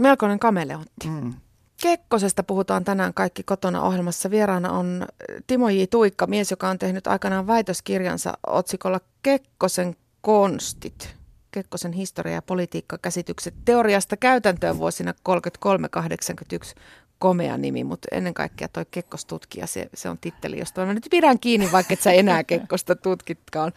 Melkoinen 0.00 0.38
kameleontti. 0.38 1.08
Mm. 1.08 1.34
Kekkosesta 1.82 2.42
puhutaan 2.42 2.84
tänään 2.84 3.14
kaikki 3.14 3.42
kotona 3.42 3.82
ohjelmassa. 3.82 4.30
Vieraana 4.30 4.72
on 4.72 5.06
Timo 5.46 5.68
J. 5.68 5.82
Tuikka, 5.90 6.26
mies, 6.26 6.50
joka 6.50 6.68
on 6.68 6.78
tehnyt 6.78 7.06
aikanaan 7.06 7.46
väitöskirjansa 7.46 8.38
otsikolla 8.46 9.00
Kekkosen 9.22 9.96
konstit. 10.20 11.16
Kekkosen 11.50 11.92
historia- 11.92 12.34
ja 12.34 12.42
politiikkakäsitykset 12.42 13.54
teoriasta 13.64 14.16
käytäntöön 14.16 14.78
vuosina 14.78 15.14
33-81 15.28 16.74
komea 17.20 17.56
nimi, 17.56 17.84
mutta 17.84 18.08
ennen 18.12 18.34
kaikkea 18.34 18.68
toi 18.68 18.86
Kekkostutkija, 18.90 19.66
se, 19.66 19.88
se 19.94 20.08
on 20.08 20.18
titteli, 20.18 20.58
josta 20.58 20.86
mä 20.86 20.94
nyt 20.94 21.06
pidän 21.10 21.38
kiinni, 21.38 21.72
vaikka 21.72 21.94
et 21.94 22.00
sä 22.00 22.12
enää 22.12 22.44
Kekkosta 22.44 22.96
tutkitkaan. 22.96 23.72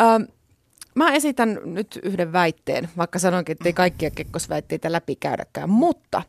Ähm, 0.00 0.22
Mä 0.94 1.12
esitän 1.12 1.60
nyt 1.64 2.00
yhden 2.02 2.32
väitteen, 2.32 2.88
vaikka 2.96 3.18
sanoinkin, 3.18 3.52
että 3.52 3.68
ei 3.68 3.72
kaikkia 3.72 4.10
kekkosväitteitä 4.10 4.92
läpikäydäkään. 4.92 5.70
Mutta 5.70 6.22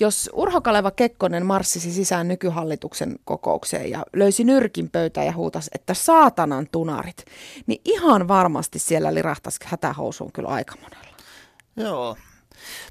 jos 0.00 0.30
Urho 0.32 0.60
Kaleva 0.60 0.90
Kekkonen 0.90 1.46
marssisi 1.46 1.92
sisään 1.92 2.28
nykyhallituksen 2.28 3.16
kokoukseen 3.24 3.90
ja 3.90 4.04
löysi 4.16 4.44
nyrkin 4.44 4.90
pöytään 4.90 5.26
ja 5.26 5.32
huutasi, 5.32 5.70
että 5.74 5.94
saatanan 5.94 6.66
tunarit, 6.72 7.24
niin 7.66 7.80
ihan 7.84 8.28
varmasti 8.28 8.78
siellä 8.78 9.14
lirahtaisi 9.14 9.58
hätähousuun 9.64 10.32
kyllä 10.32 10.48
aika 10.48 10.74
monella. 10.82 11.16
Joo, 11.76 12.16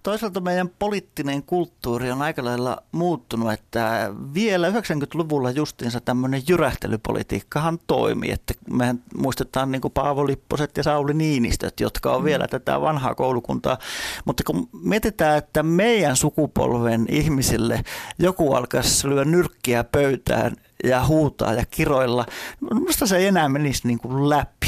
Toisaalta 0.03 0.39
meidän 0.39 0.69
poliittinen 0.79 1.43
kulttuuri 1.43 2.11
on 2.11 2.21
aika 2.21 2.45
lailla 2.45 2.77
muuttunut, 2.91 3.53
että 3.53 4.13
vielä 4.33 4.69
90-luvulla 4.69 5.51
justiinsa 5.51 6.01
tämmöinen 6.01 6.41
jyrähtelypolitiikkahan 6.47 7.79
toimi, 7.87 8.31
että 8.31 8.53
mehän 8.69 9.03
muistetaan 9.15 9.71
niin 9.71 9.81
kuin 9.81 9.93
Paavo 9.93 10.27
Lipposet 10.27 10.77
ja 10.77 10.83
Sauli 10.83 11.13
Niinistöt, 11.13 11.79
jotka 11.79 12.11
on 12.11 12.21
mm. 12.21 12.25
vielä 12.25 12.47
tätä 12.47 12.81
vanhaa 12.81 13.15
koulukuntaa, 13.15 13.77
mutta 14.25 14.43
kun 14.43 14.69
mietitään, 14.83 15.37
että 15.37 15.63
meidän 15.63 16.15
sukupolven 16.15 17.05
ihmisille 17.09 17.83
joku 18.19 18.53
alkaisi 18.53 19.09
lyödä 19.09 19.25
nyrkkiä 19.25 19.83
pöytään 19.83 20.55
ja 20.83 21.05
huutaa 21.05 21.53
ja 21.53 21.65
kiroilla, 21.71 22.25
minusta 22.73 23.07
se 23.07 23.17
ei 23.17 23.27
enää 23.27 23.49
menisi 23.49 23.87
niin 23.87 23.99
kuin 23.99 24.29
läpi. 24.29 24.60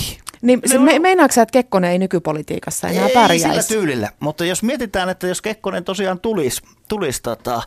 Niin 0.43 0.62
se, 0.65 0.77
me, 0.77 1.00
meinaatko 1.00 1.41
että 1.41 1.51
Kekkonen 1.51 1.91
ei 1.91 1.97
nykypolitiikassa 1.97 2.88
enää 2.88 3.07
ei 3.07 3.13
pärjäisi? 3.13 3.47
Ei 3.47 3.63
sillä 3.63 3.79
tyylillä, 3.79 4.09
mutta 4.19 4.45
jos 4.45 4.63
mietitään, 4.63 5.09
että 5.09 5.27
jos 5.27 5.41
Kekkonen 5.41 5.83
tosiaan 5.83 6.19
tulisi, 6.19 6.62
tulisi 6.89 7.21
tota, 7.21 7.62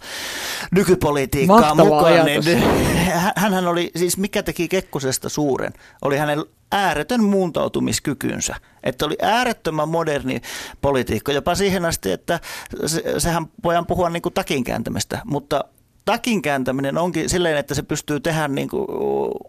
nykypolitiikkaan 0.71 1.61
Mahtava 1.61 1.85
mukaan, 1.85 2.12
niin 2.12 2.26
ajatus. 2.26 2.47
niin 2.47 3.12
hän 3.37 3.68
oli, 3.68 3.90
siis 3.97 4.18
mikä 4.18 4.42
teki 4.42 4.68
Kekkosesta 4.68 5.28
suuren, 5.28 5.73
oli 6.02 6.16
hänen 6.16 6.45
ääretön 6.73 7.25
muuntautumiskykynsä. 7.25 8.54
Että 8.83 9.06
oli 9.06 9.16
äärettömän 9.23 9.88
moderni 9.88 10.40
politiikka, 10.80 11.33
jopa 11.33 11.54
siihen 11.54 11.85
asti, 11.85 12.12
että 12.12 12.40
se, 12.87 13.02
sehän 13.18 13.47
voidaan 13.64 13.87
puhua 13.87 14.11
niin 14.11 14.23
kuin 14.23 14.33
takin 14.33 14.64
kääntämistä, 14.64 15.18
mutta 15.25 15.64
takin 16.06 16.42
kääntäminen 16.42 16.98
onkin 16.98 17.30
silleen, 17.30 17.56
että 17.56 17.75
se 17.75 17.82
pystyy 17.82 18.20
tehdä 18.20 18.48
niin 18.48 18.68
kuin 18.68 18.86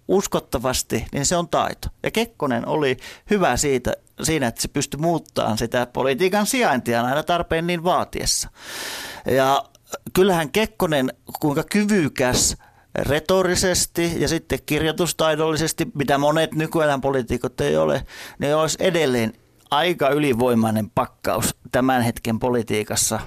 uskottavasti, 0.08 1.06
niin 1.12 1.26
se 1.26 1.38
on 1.38 1.50
taito. 1.50 1.88
Ja 2.04 2.12
Kekkonen 2.12 2.68
oli 2.68 2.98
hyvä 3.30 3.58
siitä, 3.58 3.94
siinä, 4.24 4.48
että 4.48 4.62
se 4.62 4.68
pystyi 4.68 5.00
muuttamaan 5.00 5.58
sitä 5.58 5.86
politiikan 5.86 6.46
sijaintia 6.46 7.02
aina 7.02 7.24
tarpeen 7.24 7.68
niin 7.68 7.84
vaatiessa. 7.84 8.50
Ja 9.26 9.64
kyllähän 10.14 10.52
Kekkonen, 10.52 11.14
kuinka 11.40 11.64
kyvykäs 11.64 12.58
retorisesti 12.96 14.22
ja 14.22 14.28
sitten 14.28 14.60
kirjoitustaidollisesti, 14.66 15.88
mitä 15.94 16.18
monet 16.18 16.56
nykyajan 16.56 17.02
poliitikot 17.02 17.62
ei 17.62 17.78
ole, 17.78 18.04
niin 18.40 18.56
olisi 18.56 18.78
edelleen 18.80 19.34
aika 19.72 20.10
ylivoimainen 20.10 20.90
pakkaus 20.90 21.56
tämän 21.72 22.02
hetken 22.02 22.40
politiikassa. 22.40 23.20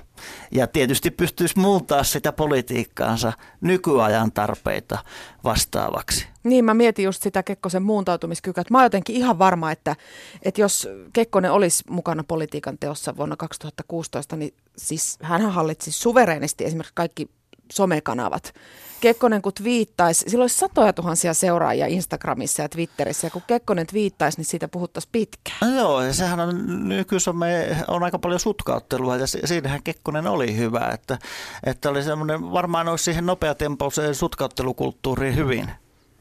Ja 0.51 0.67
tietysti 0.67 1.11
pystyisi 1.11 1.59
muuttaa 1.59 2.05
sitä 2.05 2.33
politiikkaansa 2.33 3.33
nykyajan 3.61 4.33
tarpeita 4.33 4.99
vastaavaksi. 5.45 6.27
Niin, 6.45 6.65
mä 6.65 6.75
mietin 6.75 7.05
just 7.05 7.23
sitä 7.23 7.43
Kekkosen 7.43 7.83
muuntautumiskykyä. 7.83 8.65
Mä 8.71 8.79
oon 8.79 8.85
jotenkin 8.85 9.17
ihan 9.17 9.39
varma, 9.39 9.73
että, 9.73 9.97
että 10.43 10.61
jos 10.61 10.89
Kekkonen 11.13 11.53
olisi 11.53 11.85
mukana 11.91 12.25
politiikan 12.25 12.79
teossa 12.79 13.17
vuonna 13.17 13.37
2016, 13.37 14.37
niin 14.37 14.55
siis 14.77 15.19
hän 15.23 15.51
hallitsi 15.51 15.93
suvereenisti 15.93 16.65
esimerkiksi 16.65 16.95
kaikki 16.95 17.29
somekanavat. 17.73 18.55
Kekkonen 19.01 19.43
kun 19.43 19.53
twiittaisi, 19.53 20.25
sillä 20.29 20.43
olisi 20.43 20.59
satoja 20.59 20.93
tuhansia 20.93 21.35
seuraajia 21.35 21.87
Instagramissa 21.87 22.63
ja 22.63 22.69
Twitterissä, 22.69 23.27
ja 23.27 23.31
kun 23.31 23.43
Kekkonen 23.47 23.87
twiittaisi, 23.87 24.39
niin 24.39 24.45
siitä 24.45 24.69
puhuttaisiin 24.69 25.13
pitkään. 25.13 25.57
No 25.61 25.81
joo, 25.81 26.03
ja 26.03 26.13
sehän 26.13 26.41
on 26.41 26.89
nykysome 26.89 27.77
on 27.89 28.03
aika 28.03 28.19
paljon 28.19 28.41
sutkauttelua, 28.41 29.17
ja 29.17 29.27
siinähän 29.27 29.83
Kekkonen 29.83 30.27
oli 30.27 30.57
hyvä, 30.57 30.91
että, 30.95 31.19
että 31.67 31.91
oli 31.91 32.03
semmoinen, 32.03 32.53
varmaan 32.53 32.89
olisi 32.89 33.05
siihen 33.05 33.27
nopeatempoiseen 33.27 34.15
sutkauttelukulttuuriin 34.15 35.37
hyvin 35.37 35.71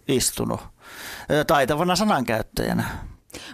istunut 0.07 0.61
taitavana 1.47 1.95
sanankäyttäjänä. 1.95 2.83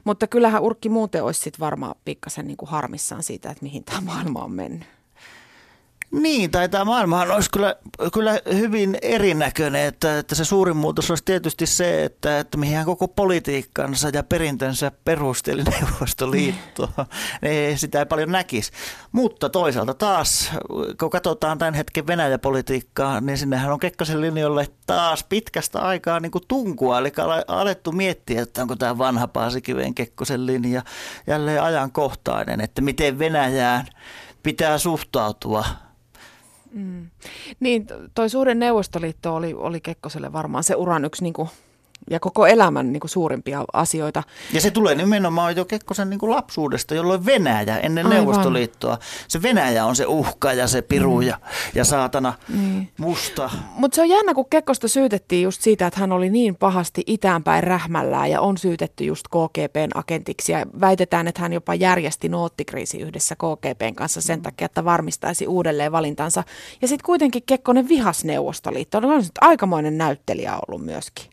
Mutta 0.03 0.27
kyllähän 0.27 0.61
Urkki 0.61 0.89
muuten 0.89 1.23
olisi 1.23 1.41
sit 1.41 1.59
varmaan 1.59 1.95
pikkasen 2.05 2.47
niin 2.47 2.57
kuin 2.57 2.69
harmissaan 2.69 3.23
siitä, 3.23 3.49
että 3.49 3.63
mihin 3.63 3.83
tämä 3.83 4.01
maailma 4.01 4.43
on 4.43 4.51
mennyt. 4.51 4.94
Niin, 6.21 6.51
tai 6.51 6.69
tämä 6.69 6.85
maailmahan 6.85 7.31
olisi 7.31 7.49
kyllä, 7.51 7.75
kyllä 8.13 8.39
hyvin 8.53 8.97
erinäköinen, 9.01 9.85
että, 9.85 10.19
että 10.19 10.35
se 10.35 10.45
suurin 10.45 10.77
muutos 10.77 11.09
olisi 11.09 11.25
tietysti 11.25 11.65
se, 11.65 12.03
että, 12.03 12.39
että 12.39 12.57
mihin 12.57 12.85
koko 12.85 13.07
politiikkansa 13.07 14.09
ja 14.13 14.23
perintönsä 14.23 14.91
perusteli 15.05 15.63
Neuvostoliitto. 15.63 16.89
ei, 17.43 17.77
sitä 17.77 17.99
ei 17.99 18.05
paljon 18.05 18.31
näkisi. 18.31 18.71
Mutta 19.11 19.49
toisaalta 19.49 19.93
taas, 19.93 20.51
kun 20.99 21.09
katsotaan 21.09 21.57
tämän 21.57 21.73
hetken 21.73 22.07
Venäjä-politiikkaa, 22.07 23.21
niin 23.21 23.37
sinnehän 23.37 23.71
on 23.71 23.79
Kekkosen 23.79 24.21
linjoille 24.21 24.67
taas 24.85 25.23
pitkästä 25.23 25.79
aikaa 25.79 26.19
niin 26.19 26.31
kuin 26.31 26.43
tunkua. 26.47 26.97
Eli 26.97 27.11
alettu 27.47 27.91
miettiä, 27.91 28.41
että 28.41 28.61
onko 28.61 28.75
tämä 28.75 28.97
vanha 28.97 29.27
Paasikiven 29.27 29.95
Kekkosen 29.95 30.45
linja 30.45 30.81
jälleen 31.27 31.63
ajankohtainen, 31.63 32.61
että 32.61 32.81
miten 32.81 33.19
Venäjään 33.19 33.87
pitää 34.43 34.77
suhtautua– 34.77 35.65
Mm. 36.75 37.09
Niin, 37.59 37.87
toi 38.15 38.29
suuri 38.29 38.55
Neuvostoliitto 38.55 39.35
oli, 39.35 39.53
oli 39.53 39.81
Kekkoselle 39.81 40.33
varmaan 40.33 40.63
se 40.63 40.75
uran 40.75 41.05
yksi 41.05 41.23
niin 41.23 41.33
kuin 41.33 41.49
ja 42.09 42.19
koko 42.19 42.47
elämän 42.47 42.93
niin 42.93 42.99
kuin 42.99 43.11
suurimpia 43.11 43.65
asioita. 43.73 44.23
Ja 44.53 44.61
se 44.61 44.71
tulee 44.71 44.95
nimenomaan 44.95 45.55
jo 45.55 45.65
Kekkosen 45.65 46.09
niin 46.09 46.19
kuin 46.19 46.29
lapsuudesta, 46.29 46.95
jolloin 46.95 47.25
Venäjä 47.25 47.77
ennen 47.77 48.05
Aivan. 48.05 48.17
Neuvostoliittoa, 48.17 48.97
se 49.27 49.41
Venäjä 49.41 49.85
on 49.85 49.95
se 49.95 50.05
uhka 50.05 50.53
ja 50.53 50.67
se 50.67 50.81
piru 50.81 51.21
mm. 51.21 51.27
ja, 51.27 51.37
ja 51.75 51.85
saatana 51.85 52.33
niin. 52.49 52.89
musta. 52.97 53.49
Mutta 53.75 53.95
se 53.95 54.01
on 54.01 54.09
jännä, 54.09 54.33
kun 54.33 54.49
Kekkosta 54.49 54.87
syytettiin 54.87 55.43
just 55.43 55.61
siitä, 55.61 55.87
että 55.87 55.99
hän 55.99 56.11
oli 56.11 56.29
niin 56.29 56.55
pahasti 56.55 57.03
itäänpäin 57.07 57.63
rähmällään 57.63 58.31
ja 58.31 58.41
on 58.41 58.57
syytetty 58.57 59.03
just 59.03 59.27
KGPn 59.27 59.89
agentiksi 59.93 60.51
ja 60.51 60.65
väitetään, 60.81 61.27
että 61.27 61.41
hän 61.41 61.53
jopa 61.53 61.75
järjesti 61.75 62.29
noottikriisi 62.29 63.01
yhdessä 63.01 63.35
KGPn 63.35 63.95
kanssa 63.95 64.21
sen 64.21 64.39
mm. 64.39 64.43
takia, 64.43 64.65
että 64.65 64.85
varmistaisi 64.85 65.47
uudelleen 65.47 65.91
valintansa. 65.91 66.43
Ja 66.81 66.87
sitten 66.87 67.05
kuitenkin 67.05 67.43
Kekkonen 67.45 67.87
vihas 67.87 68.23
Neuvostoliitto. 68.23 68.97
On 68.97 69.23
aikamoinen 69.41 69.97
näyttelijä 69.97 70.53
ollut 70.67 70.85
myöskin. 70.85 71.25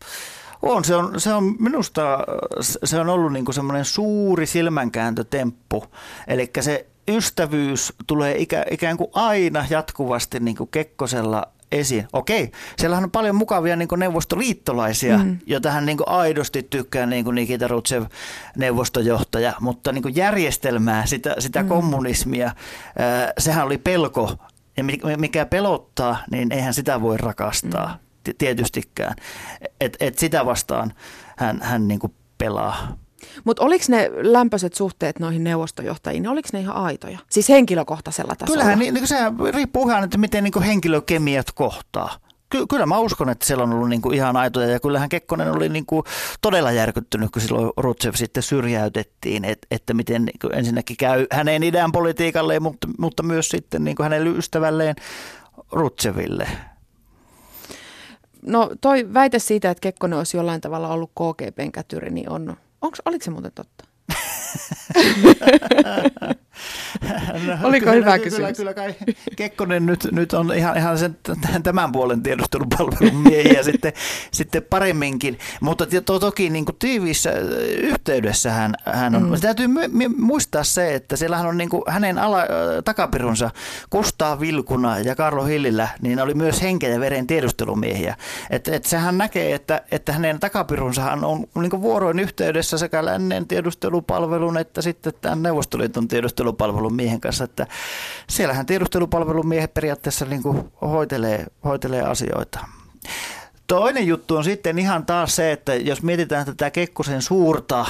On, 0.63 0.85
se 0.85 0.95
on, 0.95 1.19
se 1.19 1.33
on 1.33 1.55
minusta 1.59 2.19
se 2.61 2.99
on 2.99 3.09
ollut 3.09 3.33
niin 3.33 3.53
semmoinen 3.53 3.85
suuri 3.85 4.45
silmänkääntötemppu. 4.45 5.85
Eli 6.27 6.51
se 6.59 6.87
ystävyys 7.07 7.93
tulee 8.07 8.37
ikä, 8.37 8.65
ikään 8.71 8.97
kuin 8.97 9.09
aina 9.13 9.65
jatkuvasti 9.69 10.39
niin 10.39 10.57
kuin 10.57 10.69
Kekkosella 10.71 11.47
esiin. 11.71 12.07
Okei, 12.13 12.51
siellähän 12.77 13.03
on 13.03 13.11
paljon 13.11 13.35
mukavia 13.35 13.75
niin 13.75 13.87
neuvostoliittolaisia, 13.97 15.17
mm. 15.17 15.37
joita 15.45 15.71
hän 15.71 15.85
niin 15.85 15.97
aidosti 16.05 16.63
tykkää, 16.63 17.05
niin 17.05 17.23
kuin 17.23 17.35
Nikita 17.35 17.67
Rutsev, 17.67 18.03
neuvostojohtaja, 18.57 19.53
mutta 19.59 19.91
niin 19.91 20.15
järjestelmää, 20.15 21.05
sitä, 21.05 21.35
sitä 21.39 21.63
mm. 21.63 21.69
kommunismia, 21.69 22.51
sehän 23.37 23.65
oli 23.65 23.77
pelko. 23.77 24.35
Ja 24.77 24.83
mikä 25.17 25.45
pelottaa, 25.45 26.17
niin 26.31 26.51
eihän 26.51 26.73
sitä 26.73 27.01
voi 27.01 27.17
rakastaa. 27.17 27.87
Mm 27.87 28.12
tietystikään. 28.37 29.15
Et, 29.81 29.97
et 29.99 30.19
sitä 30.19 30.45
vastaan 30.45 30.93
hän, 31.37 31.61
hän 31.61 31.87
niin 31.87 31.99
kuin 31.99 32.13
pelaa. 32.37 32.97
Mutta 33.43 33.63
oliko 33.63 33.85
ne 33.87 34.11
lämpöiset 34.21 34.73
suhteet 34.73 35.19
noihin 35.19 35.43
neuvostojohtajiin, 35.43 36.27
oliko 36.27 36.49
ne 36.53 36.59
ihan 36.59 36.75
aitoja? 36.75 37.19
Siis 37.29 37.49
henkilökohtaisella 37.49 38.35
tasolla? 38.35 38.53
Kyllähän 38.53 38.79
niin, 38.79 38.93
niin 38.93 39.07
se 39.07 39.15
riippuu 39.53 39.89
ihan, 39.89 40.03
että 40.03 40.17
miten 40.17 40.43
niin 40.43 40.63
henkilökemiat 40.63 41.51
kohtaa. 41.51 42.17
Ky- 42.49 42.67
kyllä 42.67 42.85
mä 42.85 42.97
uskon, 42.97 43.29
että 43.29 43.45
siellä 43.45 43.63
on 43.63 43.73
ollut 43.73 43.89
niin 43.89 44.01
kuin 44.01 44.15
ihan 44.15 44.37
aitoja 44.37 44.67
ja 44.67 44.79
kyllähän 44.79 45.09
Kekkonen 45.09 45.51
oli 45.51 45.69
niin 45.69 45.85
kuin 45.85 46.03
todella 46.41 46.71
järkyttynyt, 46.71 47.31
kun 47.31 47.41
silloin 47.41 47.71
Rutsev 47.77 48.13
sitten 48.13 48.43
syrjäytettiin, 48.43 49.45
että, 49.45 49.67
että 49.71 49.93
miten 49.93 50.25
niin 50.25 50.39
kuin 50.41 50.55
ensinnäkin 50.55 50.97
käy 50.97 51.27
hänen 51.31 51.63
idän 51.63 51.91
politiikalle, 51.91 52.59
mutta, 52.59 52.87
mutta 52.99 53.23
myös 53.23 53.49
sitten 53.49 53.83
niin 53.83 53.95
kuin 53.95 54.03
hänen 54.03 54.27
ystävälleen 54.27 54.95
Rutseville. 55.71 56.47
No 58.45 58.71
toi 58.81 59.13
väite 59.13 59.39
siitä, 59.39 59.69
että 59.69 59.81
Kekkonen 59.81 60.17
olisi 60.17 60.37
jollain 60.37 60.61
tavalla 60.61 60.89
ollut 60.89 61.11
KGPn 61.11 61.71
kätyri, 61.71 62.09
niin 62.09 62.29
on, 62.29 62.57
onks, 62.81 63.01
oliko 63.05 63.25
se 63.25 63.31
muuten 63.31 63.51
totta? 63.55 63.85
no, 67.47 67.57
Oliko 67.63 67.83
kyllä, 67.83 67.95
hyvä 67.95 68.19
kysymys? 68.19 68.37
Kyllä, 68.37 68.53
kyllä 68.53 68.73
kai 68.73 68.95
Kekkonen 69.35 69.85
nyt, 69.85 70.07
nyt 70.11 70.33
on 70.33 70.53
ihan, 70.53 70.77
ihan 70.77 70.97
sen, 70.97 71.17
tämän 71.63 71.91
puolen 71.91 72.23
tiedustelupalvelun 72.23 73.15
miehiä 73.15 73.63
sitten, 73.71 73.93
sitten 74.31 74.63
paremminkin, 74.63 75.39
mutta 75.61 75.85
to, 76.05 76.19
toki 76.19 76.49
niin 76.49 76.65
kuin 76.65 76.75
tiiviissä 76.79 77.31
yhteydessä 77.77 78.51
hän, 78.51 78.75
hän 78.85 79.15
on. 79.15 79.29
Mm. 79.29 79.39
Täytyy 79.41 79.67
muistaa 80.17 80.63
se, 80.63 80.95
että 80.95 81.15
siellähän 81.15 81.47
on 81.47 81.57
niin 81.57 81.69
kuin 81.69 81.83
hänen 81.87 82.17
ala, 82.17 82.41
takapirunsa 82.85 83.51
Kustaa 83.89 84.39
Vilkuna 84.39 84.99
ja 84.99 85.15
Karlo 85.15 85.45
Hillillä, 85.45 85.87
niin 86.01 86.19
oli 86.19 86.33
myös 86.33 86.61
henkeä 86.61 86.89
ja 86.89 86.99
veren 86.99 87.27
tiedustelumiehiä. 87.27 88.15
Että 88.49 88.75
et 88.75 88.85
sehän 88.85 89.17
näkee, 89.17 89.53
että, 89.53 89.81
että 89.91 90.13
hänen 90.13 90.39
takapirunsahan 90.39 91.23
on 91.23 91.45
niin 91.55 91.69
kuin 91.69 91.81
vuoroin 91.81 92.19
yhteydessä 92.19 92.77
sekä 92.77 93.05
lännen 93.05 93.47
tiedustelupalvelun 93.47 94.57
että 94.57 94.81
sitten 94.81 95.13
tämän 95.21 95.43
Neuvostoliiton 95.43 96.07
tiedustelupalvelun 96.07 96.82
miehen 96.89 97.21
kanssa, 97.21 97.43
että 97.43 97.67
siellähän 98.29 98.65
tiedustelupalvelun 98.65 99.47
miehet 99.47 99.73
periaatteessa 99.73 100.25
niin 100.25 100.43
kuin 100.43 100.71
hoitelee, 100.81 101.45
hoitelee 101.63 102.01
asioita. 102.01 102.59
Toinen 103.67 104.07
juttu 104.07 104.35
on 104.35 104.43
sitten 104.43 104.79
ihan 104.79 105.05
taas 105.05 105.35
se, 105.35 105.51
että 105.51 105.75
jos 105.75 106.03
mietitään 106.03 106.45
tätä 106.45 106.71
Kekkosen 106.71 107.21
suurta 107.21 107.85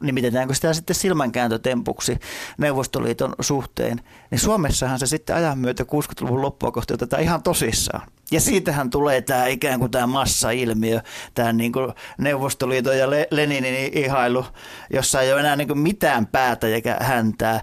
nimitetäänkö 0.00 0.54
sitä 0.54 0.72
sitten 0.72 0.96
silmänkääntötempuksi 0.96 2.18
Neuvostoliiton 2.58 3.34
suhteen, 3.40 4.00
niin 4.30 4.38
Suomessahan 4.38 4.98
se 4.98 5.06
sitten 5.06 5.36
ajan 5.36 5.58
myötä 5.58 5.82
60-luvun 5.82 6.42
loppua 6.42 6.72
kohti 6.72 6.94
otetaan 6.94 7.22
ihan 7.22 7.42
tosissaan. 7.42 8.08
Ja 8.30 8.40
siitähän 8.40 8.90
tulee 8.90 9.20
tämä 9.20 9.46
ikään 9.46 9.80
kuin 9.80 9.90
tämä 9.90 10.06
massailmiö, 10.06 11.00
tämä 11.34 11.52
niin 11.52 11.72
kuin 11.72 11.92
Neuvostoliiton 12.18 12.98
ja 12.98 13.10
Leninin 13.30 13.98
ihailu, 13.98 14.44
jossa 14.92 15.20
ei 15.20 15.32
ole 15.32 15.40
enää 15.40 15.56
niin 15.56 15.68
kuin 15.68 15.78
mitään 15.78 16.26
päätä 16.26 16.66
eikä 16.66 16.96
häntää. 17.00 17.60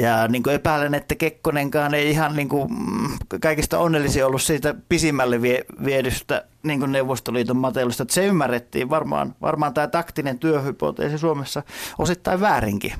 Ja 0.00 0.28
niin 0.28 0.42
kuin 0.42 0.54
epäilen, 0.54 0.94
että 0.94 1.14
Kekkonenkaan 1.14 1.94
ei 1.94 2.10
ihan 2.10 2.36
niin 2.36 2.48
kuin 2.48 2.72
mm, 2.72 3.38
kaikista 3.40 3.78
onnellisia 3.78 4.26
ollut 4.26 4.42
siitä 4.42 4.74
pisimmälle 4.88 5.42
vie, 5.42 5.64
viedystä 5.84 6.44
niin 6.62 6.80
kuin 6.80 6.92
Neuvostoliiton 6.92 7.56
matelusta. 7.56 8.02
Että 8.02 8.14
se 8.14 8.26
ymmärrettiin 8.26 8.90
varmaan, 8.90 9.34
varmaan 9.40 9.74
tämä 9.74 9.86
taktinen 9.86 10.38
työhypoteesi 10.38 11.18
Suomessa 11.18 11.62
osittain 11.98 12.40
väärinkin. 12.40 12.92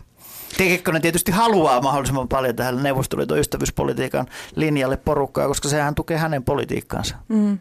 Kekkonen 0.57 1.03
tietysti 1.03 1.33
haluaa 1.33 1.81
mahdollisimman 1.81 2.29
paljon 2.29 2.57
tähän 2.57 2.83
Neuvostoliiton 2.83 3.39
ystävyyspolitiikan 3.39 4.27
linjalle 4.57 4.97
porukkaa, 4.97 5.49
koska 5.49 5.69
sehän 5.69 5.95
tukee 5.95 6.17
hänen 6.17 6.45
politiikkaansa. 6.45 7.17
Mm. 7.29 7.59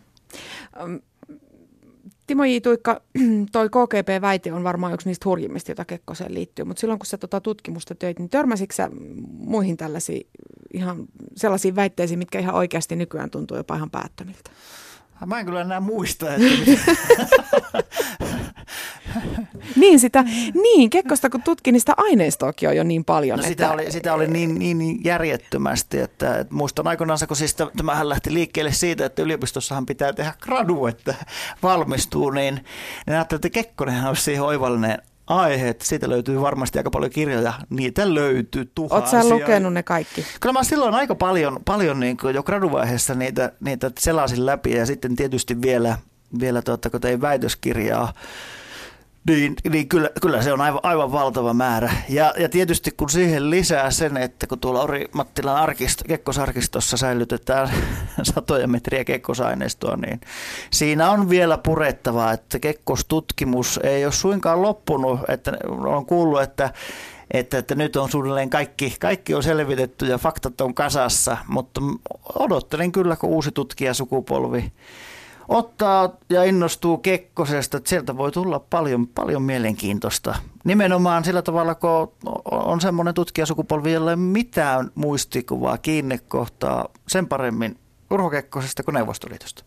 Timo 2.28 2.43
J. 2.43 2.60
Tuikka, 2.63 3.02
toi 3.52 3.69
KGP-väite 3.69 4.54
on 4.54 4.63
varmaan 4.63 4.93
yksi 4.93 5.10
niistä 5.10 5.30
hurjimmista, 5.30 5.71
joita 5.71 5.86
Kekkoseen 5.86 6.34
liittyy, 6.34 6.65
mutta 6.65 6.82
silloin 6.82 7.00
kun 7.00 7.06
sä 7.06 7.17
tota 7.17 7.41
tutkimusta 7.41 7.95
töit, 7.95 8.19
niin 8.19 8.30
törmäsitkö 8.30 8.76
sä 8.76 8.89
muihin 9.32 9.78
tällaisiin 9.78 10.28
ihan 10.73 11.06
sellaisiin 11.36 11.76
väitteisiin, 11.76 12.19
mitkä 12.19 12.39
ihan 12.39 12.56
oikeasti 12.56 12.95
nykyään 12.95 13.30
tuntuu 13.30 13.58
jopa 13.58 13.76
ihan 13.76 13.89
päättömiltä? 13.89 14.52
Mä 15.26 15.39
en 15.39 15.45
kyllä 15.45 15.62
enää 15.62 15.80
muista, 15.80 16.26
että 16.34 16.47
niin, 19.75 19.99
sitä, 19.99 20.23
niin, 20.53 20.89
Kekkosta 20.89 21.30
kun 21.30 21.41
tutkin, 21.41 21.73
niin 21.73 21.80
sitä 21.80 21.93
aineistoakin 21.97 22.69
on 22.69 22.75
jo 22.75 22.84
niin 22.84 23.06
paljon. 23.06 23.38
No 23.38 23.41
että... 23.41 23.49
sitä, 23.49 23.71
oli, 23.71 23.91
sitä 23.91 24.13
oli 24.13 24.27
niin, 24.27 24.60
niin, 24.60 24.77
niin 24.77 24.99
järjettömästi, 25.03 25.99
että, 25.99 26.38
että 26.38 26.53
muistan 26.53 26.88
aikoinaan, 26.88 27.19
kun 27.27 27.38
siis 27.38 27.56
tämähän 27.77 28.10
lähti 28.10 28.34
liikkeelle 28.34 28.71
siitä, 28.71 29.06
että 29.06 29.21
yliopistossahan 29.21 29.86
pitää 29.86 30.13
tehdä 30.13 30.34
gradu, 30.41 30.86
että 30.86 31.15
valmistuu, 31.63 32.30
niin, 32.30 32.56
niin 33.08 33.15
ajattelin, 33.15 33.38
että 33.38 33.49
Kekkonenhan 33.49 34.10
olisi 34.10 34.23
siihen 34.23 34.43
oivallinen 34.43 35.01
aihe, 35.27 35.69
että 35.69 35.86
siitä 35.86 36.10
löytyy 36.10 36.41
varmasti 36.41 36.80
aika 36.80 36.89
paljon 36.89 37.12
kirjoja. 37.12 37.53
Niitä 37.69 38.13
löytyy 38.13 38.71
tuhansia. 38.75 39.19
Oletko 39.19 39.36
lukenut 39.36 39.73
ne 39.73 39.84
kaikki? 39.84 40.25
Kyllä 40.39 40.53
mä 40.53 40.63
silloin 40.63 40.95
aika 40.95 41.15
paljon, 41.15 41.60
paljon 41.65 41.99
niin 41.99 42.17
jo 42.34 42.43
graduvaiheessa 42.43 43.15
niitä, 43.15 43.51
niitä 43.60 43.91
selasin 43.99 44.45
läpi 44.45 44.71
ja 44.71 44.86
sitten 44.86 45.15
tietysti 45.15 45.62
vielä, 45.62 45.97
vielä 46.39 46.62
tuota, 46.62 46.89
kun 46.89 47.01
tein 47.01 47.21
väitöskirjaa 47.21 48.13
Niin, 49.27 49.55
niin 49.69 49.89
kyllä, 49.89 50.09
kyllä 50.21 50.41
se 50.41 50.53
on 50.53 50.61
aivan, 50.61 50.79
aivan 50.83 51.11
valtava 51.11 51.53
määrä. 51.53 51.93
Ja, 52.09 52.33
ja 52.37 52.49
tietysti 52.49 52.91
kun 52.91 53.09
siihen 53.09 53.49
lisää 53.49 53.91
sen, 53.91 54.17
että 54.17 54.47
kun 54.47 54.59
tuolla 54.59 54.81
Ori 54.81 55.05
Mattilan 55.11 55.55
arkisto, 55.55 56.03
kekkosarkistossa 56.07 56.97
säilytetään 56.97 57.69
satoja 58.33 58.67
metriä 58.67 59.05
kekkosaineistoa, 59.05 59.95
niin 59.95 60.21
siinä 60.71 61.11
on 61.11 61.29
vielä 61.29 61.57
purettavaa, 61.57 62.31
että 62.31 62.59
kekkostutkimus 62.59 63.79
ei 63.83 64.05
ole 64.05 64.13
suinkaan 64.13 64.61
loppunut. 64.61 65.19
Että 65.27 65.51
on 65.69 66.05
kuullut, 66.05 66.41
että 66.41 66.73
että, 67.31 67.57
että 67.57 67.75
nyt 67.75 67.95
on 67.95 68.11
suunnilleen 68.11 68.49
kaikki, 68.49 68.95
kaikki 68.99 69.33
on 69.33 69.43
selvitetty 69.43 70.05
ja 70.05 70.17
faktat 70.17 70.61
on 70.61 70.73
kasassa, 70.73 71.37
mutta 71.47 71.81
odottelen 72.39 72.91
kyllä, 72.91 73.15
kun 73.15 73.29
uusi 73.29 73.51
tutkijasukupolvi 73.51 74.71
ottaa 75.47 76.10
ja 76.29 76.43
innostuu 76.43 76.97
Kekkosesta, 76.97 77.79
sieltä 77.86 78.17
voi 78.17 78.31
tulla 78.31 78.60
paljon, 78.60 79.07
paljon 79.07 79.41
mielenkiintoista. 79.41 80.36
Nimenomaan 80.63 81.25
sillä 81.25 81.41
tavalla, 81.41 81.75
kun 81.75 82.12
on 82.51 82.81
semmoinen 82.81 83.13
tutkijasukupolvi, 83.13 83.93
jolla 83.93 84.12
ei 84.12 84.15
mitään 84.15 84.91
muistikuvaa 84.95 85.77
kiinnekohtaa 85.77 86.88
sen 87.07 87.27
paremmin 87.27 87.77
Urho 88.12 88.29
Kekkosesta 88.29 88.83
kuin 88.83 88.93
Neuvostoliitosta 88.93 89.63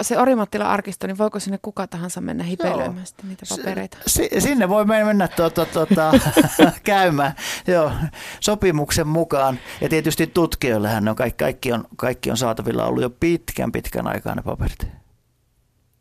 se 0.00 0.18
Orimattilan 0.18 0.68
arkisto, 0.68 1.06
niin 1.06 1.18
voiko 1.18 1.40
sinne 1.40 1.58
kuka 1.62 1.86
tahansa 1.86 2.20
mennä 2.20 2.44
hipeilöimään 2.44 3.06
sitten 3.06 3.28
niitä 3.28 3.46
papereita? 3.48 3.98
S- 4.08 4.20
sinne 4.38 4.68
voi 4.68 4.84
mennä 4.84 5.28
tuota, 5.28 5.66
tuota, 5.66 6.12
käymään 6.84 7.32
Joo, 7.66 7.92
sopimuksen 8.40 9.08
mukaan. 9.08 9.58
Ja 9.80 9.88
tietysti 9.88 10.26
tutkijoillehän 10.26 11.08
on 11.08 11.16
kaikki, 11.16 11.44
kaikki, 11.44 11.72
on, 11.72 11.84
kaikki 11.96 12.30
on 12.30 12.36
saatavilla 12.36 12.86
ollut 12.86 13.02
jo 13.02 13.10
pitkän 13.10 13.72
pitkän 13.72 14.06
aikaa 14.06 14.34
ne 14.34 14.42
paperit. 14.42 14.86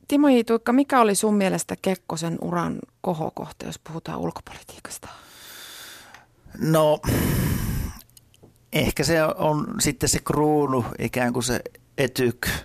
Timo 0.08 0.30
J. 0.30 0.40
Tuikka, 0.48 0.74
mikä 0.74 1.02
oli 1.02 1.16
sun 1.16 1.36
mielestä 1.36 1.76
Kekkosen 1.82 2.38
uran 2.42 2.80
kohokohta, 3.02 3.66
jos 3.66 3.80
puhutaan 3.80 4.20
ulkopolitiikasta? 4.20 5.08
No, 6.60 7.00
ehkä 8.74 9.04
se 9.04 9.24
on 9.24 9.76
sitten 9.80 10.10
se 10.10 10.20
kruunu, 10.20 10.86
ikään 11.00 11.34
kuin 11.34 11.44
se 11.44 11.60
etyk– 11.98 12.48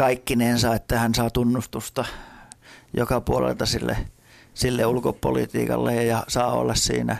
kaikkinensa, 0.00 0.74
että 0.74 0.98
hän 0.98 1.14
saa 1.14 1.30
tunnustusta 1.30 2.04
joka 2.96 3.20
puolelta 3.20 3.66
sille, 3.66 3.96
sille 4.54 4.86
ulkopolitiikalle 4.86 6.04
ja 6.04 6.24
saa 6.28 6.52
olla 6.52 6.74
siinä, 6.74 7.16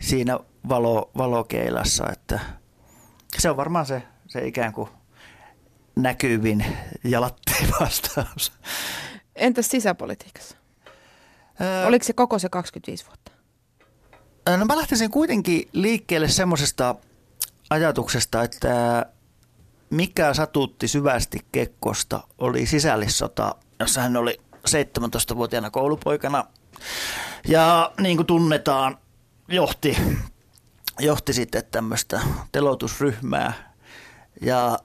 siinä 0.00 0.38
valo, 0.68 1.10
valokeilassa. 1.18 2.06
Että 2.12 2.40
se 3.38 3.50
on 3.50 3.56
varmaan 3.56 3.86
se, 3.86 4.02
se 4.26 4.46
ikään 4.46 4.72
kuin 4.72 4.88
näkyvin 5.96 6.64
ja 7.04 7.20
vastaus. 7.80 8.52
Entäs 9.36 9.68
sisäpolitiikassa? 9.68 10.56
Ää, 11.60 11.86
Oliko 11.86 12.04
se 12.04 12.12
koko 12.12 12.38
se 12.38 12.48
25 12.48 13.06
vuotta? 13.06 13.32
No 14.56 14.64
mä 14.64 14.76
lähtisin 14.76 15.10
kuitenkin 15.10 15.68
liikkeelle 15.72 16.28
semmoisesta 16.28 16.94
ajatuksesta, 17.70 18.42
että 18.42 19.06
mikä 19.90 20.34
satutti 20.34 20.88
syvästi 20.88 21.38
Kekkosta 21.52 22.20
oli 22.38 22.66
sisällissota, 22.66 23.54
jossa 23.80 24.00
hän 24.00 24.16
oli 24.16 24.40
17-vuotiaana 24.68 25.70
koulupoikana. 25.70 26.44
Ja 27.48 27.92
niin 28.00 28.16
kuin 28.16 28.26
tunnetaan, 28.26 28.98
johti, 29.48 29.96
johti 30.98 31.32
sitten 31.32 31.62
tämmöistä 31.70 32.20
telotusryhmää. 32.52 33.74
Ja 34.40 34.78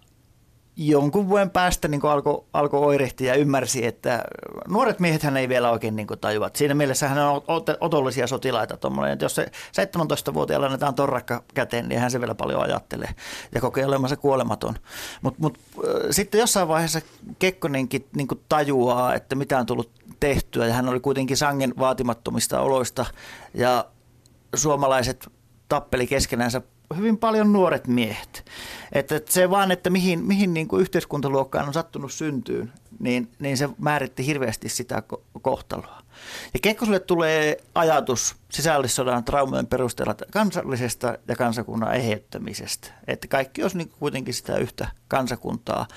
jonkun 0.75 1.29
vuoden 1.29 1.49
päästä 1.49 1.87
niin 1.87 2.05
alkoi 2.05 2.43
alko 2.53 2.85
oirehtia 2.85 3.33
ja 3.33 3.39
ymmärsi, 3.39 3.85
että 3.85 4.23
nuoret 4.67 4.99
miehet 4.99 5.23
hän 5.23 5.37
ei 5.37 5.49
vielä 5.49 5.71
oikein 5.71 5.95
niin 5.95 6.07
tajua. 6.21 6.49
Siinä 6.53 6.73
mielessä 6.73 7.07
hän 7.07 7.27
on 7.27 7.41
otollisia 7.79 8.27
sotilaita. 8.27 8.73
Että 9.13 9.25
jos 9.25 9.35
se 9.35 9.51
17-vuotiaalla 9.81 10.65
annetaan 10.65 10.95
torrakka 10.95 11.43
käteen, 11.53 11.89
niin 11.89 12.01
hän 12.01 12.11
se 12.11 12.19
vielä 12.19 12.35
paljon 12.35 12.61
ajattelee 12.61 13.09
ja 13.55 13.61
kokee 13.61 13.85
olemansa 13.85 14.15
kuolematon. 14.15 14.75
Mutta 15.21 15.39
mut, 15.41 15.57
sitten 16.11 16.39
jossain 16.39 16.67
vaiheessa 16.67 17.01
Kekkonenkin 17.39 18.07
niin 18.15 18.27
tajuaa, 18.49 19.15
että 19.15 19.35
mitä 19.35 19.59
on 19.59 19.65
tullut 19.65 19.91
tehtyä 20.19 20.67
ja 20.67 20.73
hän 20.73 20.89
oli 20.89 20.99
kuitenkin 20.99 21.37
sangen 21.37 21.73
vaatimattomista 21.79 22.61
oloista 22.61 23.05
ja 23.53 23.85
suomalaiset 24.55 25.27
tappeli 25.69 26.07
keskenänsä 26.07 26.61
hyvin 26.97 27.17
paljon 27.17 27.53
nuoret 27.53 27.87
miehet. 27.87 28.45
Että 28.91 29.21
se 29.29 29.49
vaan, 29.49 29.71
että 29.71 29.89
mihin, 29.89 30.25
mihin 30.25 30.53
niin 30.53 30.67
kuin 30.67 30.81
yhteiskuntaluokkaan 30.81 31.67
on 31.67 31.73
sattunut 31.73 32.11
syntyyn, 32.11 32.73
niin, 32.99 33.31
niin 33.39 33.57
se 33.57 33.69
määritti 33.77 34.25
hirveästi 34.25 34.69
sitä 34.69 35.03
kohtaloa. 35.41 36.01
Ja 36.53 36.59
Kekkoselle 36.61 36.99
tulee 36.99 37.57
ajatus 37.75 38.35
sisällissodan 38.51 39.23
traumojen 39.23 39.67
perusteella 39.67 40.15
kansallisesta 40.31 41.17
ja 41.27 41.35
kansakunnan 41.35 41.95
eheyttämisestä. 41.95 42.87
Että 43.07 43.27
kaikki 43.27 43.63
olisi 43.63 43.77
niin 43.77 43.91
kuitenkin 43.99 44.33
sitä 44.33 44.57
yhtä 44.57 44.87
kansakuntaa. 45.07 45.87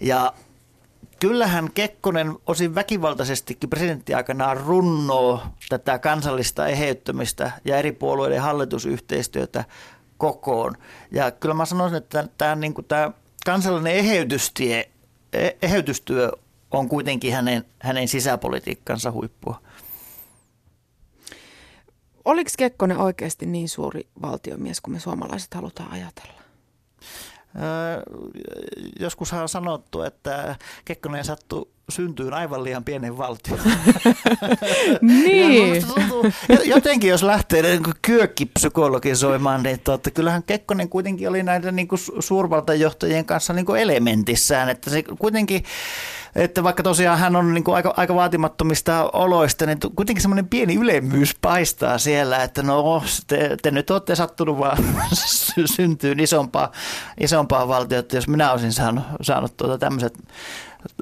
Ja 0.00 0.32
kyllähän 1.20 1.70
Kekkonen 1.74 2.34
osin 2.46 2.74
väkivaltaisestikin 2.74 3.70
presidenttiaikanaan 3.70 4.56
runnoo 4.56 5.42
tätä 5.68 5.98
kansallista 5.98 6.66
eheyttämistä 6.66 7.52
ja 7.64 7.76
eri 7.76 7.92
puolueiden 7.92 8.42
hallitusyhteistyötä 8.42 9.64
kokoon. 10.18 10.74
Ja 11.10 11.30
kyllä 11.30 11.54
mä 11.54 11.64
sanoisin, 11.64 11.98
että 11.98 12.28
tämä, 12.38 12.54
niin 12.54 12.74
kuin 12.74 12.84
tämä 12.84 13.10
kansallinen 13.46 13.92
eheytystie, 13.92 14.90
e, 15.32 15.50
eheytystyö 15.62 16.32
on 16.70 16.88
kuitenkin 16.88 17.32
hänen, 17.32 17.64
hänen 17.82 18.08
sisäpolitiikkansa 18.08 19.12
huippua. 19.12 19.60
Oliko 22.24 22.50
Kekkonen 22.58 22.98
oikeasti 22.98 23.46
niin 23.46 23.68
suuri 23.68 24.08
valtiomies 24.22 24.80
kuin 24.80 24.94
me 24.94 25.00
suomalaiset 25.00 25.54
halutaan 25.54 25.92
ajatella? 25.92 26.38
joskus 29.00 29.32
on 29.32 29.48
sanottu, 29.48 30.02
että 30.02 30.56
Kekkonen 30.84 31.24
sattui 31.24 31.68
syntyyn 31.88 32.34
aivan 32.34 32.64
liian 32.64 32.84
pienen 32.84 33.18
valtion. 33.18 33.58
niin. 35.00 35.84
jotenkin 36.64 37.10
jos 37.10 37.22
lähtee 37.22 37.62
niin 37.62 37.82
kyökkipsykologisoimaan, 38.02 39.62
niin 39.62 39.80
totta, 39.80 40.10
kyllähän 40.10 40.42
Kekkonen 40.42 40.88
kuitenkin 40.88 41.28
oli 41.28 41.42
näiden 41.42 41.76
niin 41.76 41.88
kuin 41.88 42.00
suurvaltajohtajien 42.18 43.24
kanssa 43.24 43.52
niin 43.52 43.66
kuin 43.66 43.80
elementissään, 43.80 44.68
että 44.68 44.90
se 44.90 45.02
kuitenkin 45.02 45.64
että 46.36 46.62
vaikka 46.62 46.82
tosiaan 46.82 47.18
hän 47.18 47.36
on 47.36 47.54
niin 47.54 47.64
kuin 47.64 47.74
aika, 47.74 47.94
aika 47.96 48.14
vaatimattomista 48.14 49.10
oloista, 49.12 49.66
niin 49.66 49.78
kuitenkin 49.96 50.22
semmoinen 50.22 50.48
pieni 50.48 50.74
ylemmyys 50.74 51.36
paistaa 51.40 51.98
siellä, 51.98 52.42
että 52.42 52.62
no 52.62 53.02
te, 53.26 53.56
te 53.62 53.70
nyt 53.70 53.90
olette 53.90 54.14
sattunut 54.14 54.58
vaan 54.58 54.78
syntyyn 55.76 56.20
isompaa, 56.20 56.72
isompaa 57.20 57.68
valtiota, 57.68 58.16
jos 58.16 58.28
minä 58.28 58.52
olisin 58.52 58.72
saanut, 58.72 59.04
saanut 59.22 59.56
tuota 59.56 59.78
tämmöiset 59.78 60.18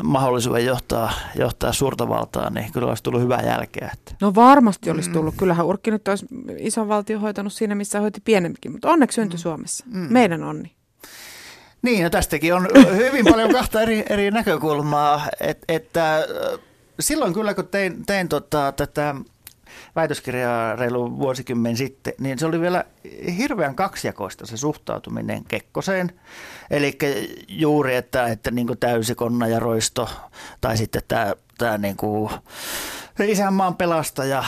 mahdollisuuden 0.02 0.64
johtaa, 0.64 1.12
johtaa 1.38 1.72
suurta 1.72 2.08
valtaa, 2.08 2.50
niin 2.50 2.72
kyllä 2.72 2.88
olisi 2.88 3.02
tullut 3.02 3.20
hyvää 3.20 3.42
jälkeä. 3.42 3.90
Että. 3.92 4.14
No 4.20 4.34
varmasti 4.34 4.90
olisi 4.90 5.10
tullut. 5.10 5.34
Mm. 5.34 5.38
Kyllähän 5.38 5.66
Urkki 5.66 5.90
nyt 5.90 6.08
olisi 6.08 6.26
ison 6.58 6.88
valtio 6.88 7.18
hoitanut 7.18 7.52
siinä, 7.52 7.74
missä 7.74 8.00
hoiti 8.00 8.20
pienempikin, 8.24 8.72
mutta 8.72 8.90
onneksi 8.90 9.14
syntyi 9.14 9.38
mm. 9.38 9.42
Suomessa. 9.42 9.84
Mm. 9.88 10.06
Meidän 10.10 10.42
onni. 10.42 10.72
Niin, 11.82 12.04
no 12.04 12.10
tästäkin 12.10 12.54
on 12.54 12.68
hyvin 12.96 13.24
paljon 13.24 13.52
kahta 13.52 13.82
eri, 13.82 14.04
eri 14.10 14.30
näkökulmaa, 14.30 15.28
Et, 15.40 15.64
että 15.68 16.26
silloin 17.00 17.34
kyllä 17.34 17.54
kun 17.54 17.68
tein, 17.68 18.06
tein 18.06 18.28
tota, 18.28 18.72
tätä 18.76 19.14
väitöskirjaa 19.96 20.76
reilu 20.76 21.18
vuosikymmen 21.18 21.76
sitten, 21.76 22.12
niin 22.20 22.38
se 22.38 22.46
oli 22.46 22.60
vielä 22.60 22.84
hirveän 23.38 23.74
kaksijakoista 23.74 24.46
se 24.46 24.56
suhtautuminen 24.56 25.44
Kekkoseen. 25.44 26.12
Eli 26.70 26.98
juuri, 27.48 27.94
että, 27.94 28.26
että 28.26 28.50
niin 28.50 28.78
täysikonna 28.80 29.46
ja 29.46 29.58
roisto 29.58 30.08
tai 30.60 30.76
sitten 30.76 31.02
tämä, 31.08 31.34
tämä 31.58 31.78
niin 31.78 31.96
isänmaan 33.26 33.76
pelastaja. 33.76 34.44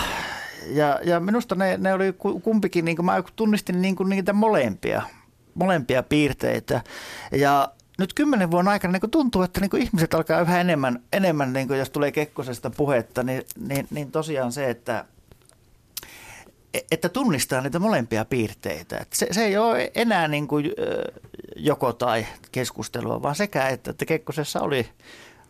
Ja, 0.66 1.00
ja 1.04 1.20
minusta 1.20 1.54
ne, 1.54 1.76
ne 1.76 1.94
oli 1.94 2.14
kumpikin, 2.42 2.84
niin 2.84 2.96
kuin 2.96 3.06
mä 3.06 3.22
tunnistin 3.36 3.82
niin 3.82 3.96
kuin 3.96 4.08
niitä 4.08 4.32
molempia 4.32 5.02
molempia 5.58 6.02
piirteitä. 6.02 6.80
Ja 7.32 7.72
nyt 7.98 8.14
kymmenen 8.14 8.50
vuoden 8.50 8.68
aikana 8.68 8.92
niin 8.92 9.10
tuntuu, 9.10 9.42
että 9.42 9.60
niin 9.60 9.82
ihmiset 9.82 10.14
alkaa 10.14 10.40
yhä 10.40 10.60
enemmän, 10.60 11.02
enemmän 11.12 11.52
niin 11.52 11.78
jos 11.78 11.90
tulee 11.90 12.12
Kekkosesta 12.12 12.70
puhetta, 12.70 13.22
niin, 13.22 13.42
niin, 13.68 13.86
niin 13.90 14.10
tosiaan 14.10 14.52
se, 14.52 14.70
että 14.70 15.04
että 16.90 17.08
tunnistaa 17.08 17.60
niitä 17.60 17.78
molempia 17.78 18.24
piirteitä. 18.24 18.98
Että 18.98 19.16
se, 19.16 19.26
se 19.30 19.44
ei 19.44 19.56
ole 19.56 19.90
enää 19.94 20.28
niin 20.28 20.48
kuin 20.48 20.72
joko 21.56 21.92
tai 21.92 22.26
keskustelua, 22.52 23.22
vaan 23.22 23.34
sekä, 23.34 23.68
että, 23.68 23.90
että 23.90 24.04
Kekkosessa 24.04 24.60
oli, 24.60 24.88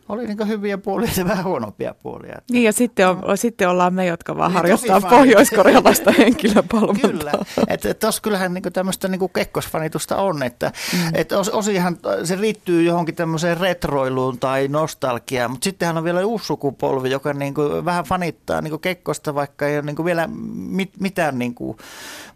oli 0.09 0.27
niin 0.27 0.47
hyviä 0.47 0.77
puolia 0.77 1.09
ja 1.17 1.25
vähän 1.25 1.45
huonompia 1.45 1.93
puolia. 1.93 2.41
Niin 2.51 2.63
ja 2.63 2.73
sitten, 2.73 3.09
on, 3.09 3.19
no. 3.19 3.35
sitten 3.35 3.69
ollaan 3.69 3.93
me, 3.93 4.05
jotka 4.05 4.37
vaan 4.37 4.51
niin, 4.51 4.55
harjoittaa 4.55 5.01
pohjoiskorealaista 5.01 6.11
henkilöpalvelua. 6.19 6.93
Kyllä, 7.01 7.31
että 7.67 7.89
et 7.89 7.99
tuossa 7.99 8.21
kyllähän 8.21 8.53
niin 8.53 8.73
tämmöistä 8.73 9.07
niin 9.07 9.29
kekkosfanitusta 9.33 10.15
on, 10.15 10.43
että 10.43 10.71
mm. 10.93 10.99
et 11.13 11.31
os, 11.31 11.49
osihan 11.49 11.97
se 12.23 12.41
liittyy 12.41 12.83
johonkin 12.83 13.15
tämmöiseen 13.15 13.57
retroiluun 13.57 14.39
tai 14.39 14.67
nostalgiaan, 14.67 15.51
mutta 15.51 15.63
sittenhän 15.63 15.97
on 15.97 16.03
vielä 16.03 16.25
uusi 16.25 16.45
sukupolvi, 16.45 17.09
joka 17.11 17.33
niin 17.33 17.53
kuin 17.53 17.85
vähän 17.85 18.05
fanittaa 18.05 18.61
niin 18.61 18.71
kuin 18.71 18.81
kekkosta, 18.81 19.35
vaikka 19.35 19.67
ei 19.67 19.77
ole 19.77 19.85
niin 19.85 19.95
kuin 19.95 20.05
vielä 20.05 20.29
mit, 20.53 20.91
mitään 20.99 21.39
niin 21.39 21.55
kuin 21.55 21.77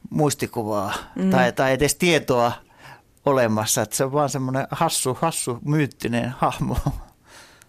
muistikuvaa 0.10 0.94
mm. 1.16 1.30
tai, 1.30 1.52
tai 1.52 1.74
edes 1.74 1.96
tietoa 1.96 2.52
olemassa, 3.26 3.82
että 3.82 3.96
se 3.96 4.04
on 4.04 4.12
vaan 4.12 4.30
semmoinen 4.30 4.68
hassu, 4.72 5.18
hassu, 5.22 5.60
myyttinen 5.66 6.34
hahmo. 6.38 6.78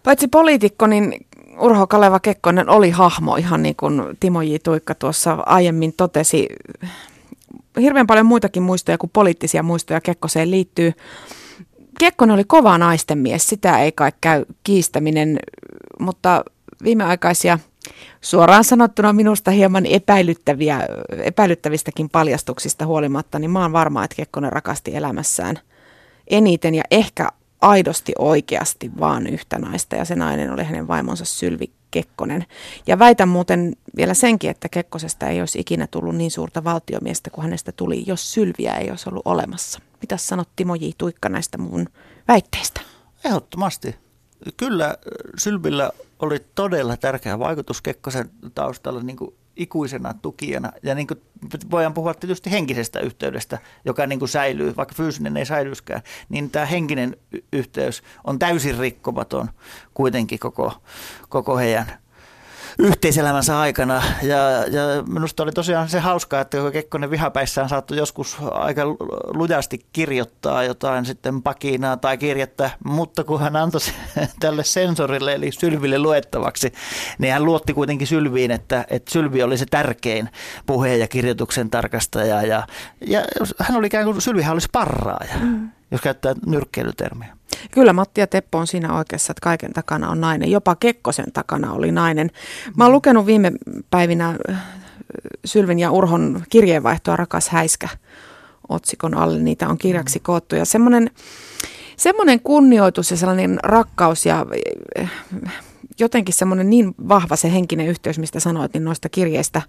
Paitsi 0.05 0.27
poliitikko, 0.27 0.87
niin 0.87 1.25
Urho 1.59 1.87
Kaleva 1.87 2.19
Kekkonen 2.19 2.69
oli 2.69 2.89
hahmo, 2.89 3.35
ihan 3.35 3.63
niin 3.63 3.75
kuin 3.75 4.01
Timo 4.19 4.41
J. 4.41 4.55
Tuikka 4.63 4.95
tuossa 4.95 5.37
aiemmin 5.45 5.93
totesi. 5.97 6.47
Hirveän 7.81 8.07
paljon 8.07 8.25
muitakin 8.25 8.63
muistoja 8.63 8.97
kuin 8.97 9.09
poliittisia 9.13 9.63
muistoja 9.63 10.01
Kekkoseen 10.01 10.51
liittyy. 10.51 10.93
Kekkonen 11.99 12.33
oli 12.33 12.43
kova 12.43 12.77
naisten 12.77 13.17
mies, 13.17 13.49
sitä 13.49 13.79
ei 13.79 13.91
kai 13.91 14.11
käy 14.21 14.45
kiistäminen, 14.63 15.39
mutta 15.99 16.43
viimeaikaisia 16.83 17.59
suoraan 18.21 18.63
sanottuna 18.63 19.13
minusta 19.13 19.51
hieman 19.51 19.85
epäilyttäviä, 19.85 20.81
epäilyttävistäkin 21.23 22.09
paljastuksista 22.09 22.85
huolimatta, 22.85 23.39
niin 23.39 23.51
mä 23.51 23.61
oon 23.61 23.73
varma, 23.73 24.03
että 24.03 24.15
Kekkonen 24.15 24.53
rakasti 24.53 24.95
elämässään 24.95 25.59
eniten 26.27 26.75
ja 26.75 26.83
ehkä 26.91 27.29
aidosti 27.65 28.13
oikeasti 28.19 28.91
vaan 28.99 29.27
yhtä 29.27 29.59
naista 29.59 29.95
ja 29.95 30.05
se 30.05 30.15
nainen 30.15 30.51
oli 30.51 30.63
hänen 30.63 30.87
vaimonsa 30.87 31.25
Sylvi 31.25 31.71
Kekkonen. 31.91 32.45
Ja 32.87 32.99
väitän 32.99 33.29
muuten 33.29 33.75
vielä 33.97 34.13
senkin, 34.13 34.49
että 34.49 34.69
Kekkosesta 34.69 35.27
ei 35.27 35.39
olisi 35.39 35.59
ikinä 35.59 35.87
tullut 35.87 36.15
niin 36.15 36.31
suurta 36.31 36.63
valtiomiestä 36.63 37.29
kuin 37.29 37.43
hänestä 37.43 37.71
tuli, 37.71 38.03
jos 38.07 38.33
Sylviä 38.33 38.73
ei 38.73 38.89
olisi 38.89 39.09
ollut 39.09 39.21
olemassa. 39.25 39.79
Mitä 40.01 40.17
sanot 40.17 40.49
Timo 40.55 40.75
J. 40.75 40.85
Tuikka 40.97 41.29
näistä 41.29 41.57
mun 41.57 41.89
väitteistä? 42.27 42.81
Ehdottomasti. 43.25 43.95
Kyllä 44.57 44.97
Sylvillä 45.37 45.91
oli 46.19 46.45
todella 46.55 46.97
tärkeä 46.97 47.39
vaikutus 47.39 47.81
Kekkosen 47.81 48.29
taustalla 48.55 49.01
niin 49.03 49.17
kuin 49.17 49.35
ikuisena 49.55 50.13
tukijana. 50.21 50.71
Ja 50.83 50.95
niin 50.95 51.07
kuin 51.07 51.21
voidaan 51.71 51.93
puhua 51.93 52.13
tietysti 52.13 52.51
henkisestä 52.51 52.99
yhteydestä, 52.99 53.59
joka 53.85 54.07
niin 54.07 54.19
kuin 54.19 54.29
säilyy, 54.29 54.75
vaikka 54.75 54.95
fyysinen 54.95 55.37
ei 55.37 55.45
säilyskään, 55.45 56.01
niin 56.29 56.49
tämä 56.49 56.65
henkinen 56.65 57.17
yhteys 57.53 58.03
on 58.23 58.39
täysin 58.39 58.77
rikkomaton 58.77 59.49
kuitenkin 59.93 60.39
koko, 60.39 60.73
koko 61.29 61.57
heidän 61.57 62.04
yhteiselämänsä 62.79 63.59
aikana. 63.59 64.03
Ja, 64.23 64.37
ja 64.71 65.03
minusta 65.07 65.43
oli 65.43 65.51
tosiaan 65.51 65.89
se 65.89 65.99
hauskaa, 65.99 66.41
että 66.41 66.57
Kekkonen 66.73 67.11
vihapäissään 67.11 67.69
saattoi 67.69 67.97
joskus 67.97 68.37
aika 68.51 68.81
lujasti 69.33 69.85
kirjoittaa 69.93 70.63
jotain 70.63 71.05
sitten 71.05 71.41
pakinaa 71.41 71.97
tai 71.97 72.17
kirjettä, 72.17 72.69
mutta 72.83 73.23
kun 73.23 73.41
hän 73.41 73.55
antoi 73.55 73.81
tälle 74.39 74.63
sensorille 74.63 75.33
eli 75.33 75.51
Sylville 75.51 75.99
luettavaksi, 75.99 76.73
niin 77.17 77.33
hän 77.33 77.45
luotti 77.45 77.73
kuitenkin 77.73 78.07
Sylviin, 78.07 78.51
että, 78.51 78.85
että 78.89 79.11
Sylvi 79.11 79.43
oli 79.43 79.57
se 79.57 79.65
tärkein 79.65 80.29
puheen 80.65 80.99
ja 80.99 81.07
kirjoituksen 81.07 81.69
tarkastaja. 81.69 82.41
Ja, 82.41 82.67
ja 83.07 83.21
hän 83.59 83.77
oli 83.77 83.87
ikään 83.87 84.05
kuin, 84.05 84.21
Sylvihän 84.21 84.53
oli 84.53 84.61
sparraaja, 84.61 85.35
mm. 85.39 85.69
jos 85.91 86.01
käyttää 86.01 86.33
nyrkkeilytermiä. 86.45 87.37
Kyllä 87.71 87.93
Matti 87.93 88.21
ja 88.21 88.27
Teppo 88.27 88.57
on 88.57 88.67
siinä 88.67 88.97
oikeassa, 88.97 89.31
että 89.31 89.41
kaiken 89.43 89.73
takana 89.73 90.09
on 90.09 90.21
nainen. 90.21 90.51
Jopa 90.51 90.75
Kekkosen 90.75 91.31
takana 91.31 91.73
oli 91.73 91.91
nainen. 91.91 92.31
Mä 92.77 92.83
oon 92.83 92.93
lukenut 92.93 93.25
viime 93.25 93.51
päivinä 93.89 94.35
äh, 94.49 94.63
Sylvin 95.45 95.79
ja 95.79 95.91
Urhon 95.91 96.43
kirjeenvaihtoa 96.49 97.15
Rakas 97.15 97.49
häiskä 97.49 97.89
otsikon 98.69 99.17
alle. 99.17 99.39
Niitä 99.39 99.69
on 99.69 99.77
kirjaksi 99.77 100.19
koottu. 100.19 100.55
Ja 100.55 100.65
semmoinen, 100.65 101.11
semmoinen 101.97 102.39
kunnioitus 102.39 103.11
ja 103.11 103.17
sellainen 103.17 103.59
rakkaus 103.63 104.25
ja 104.25 104.45
äh, 104.99 105.11
jotenkin 105.99 106.35
semmoinen 106.35 106.69
niin 106.69 106.95
vahva 107.09 107.35
se 107.35 107.53
henkinen 107.53 107.87
yhteys, 107.87 108.19
mistä 108.19 108.39
sanoit, 108.39 108.73
niin 108.73 108.85
noista 108.85 109.09
kirjeistä 109.09 109.61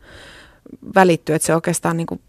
välittyy, 0.95 1.35
että 1.35 1.47
se 1.47 1.55
oikeastaan 1.55 1.97
niin 1.97 2.07
kuin 2.07 2.21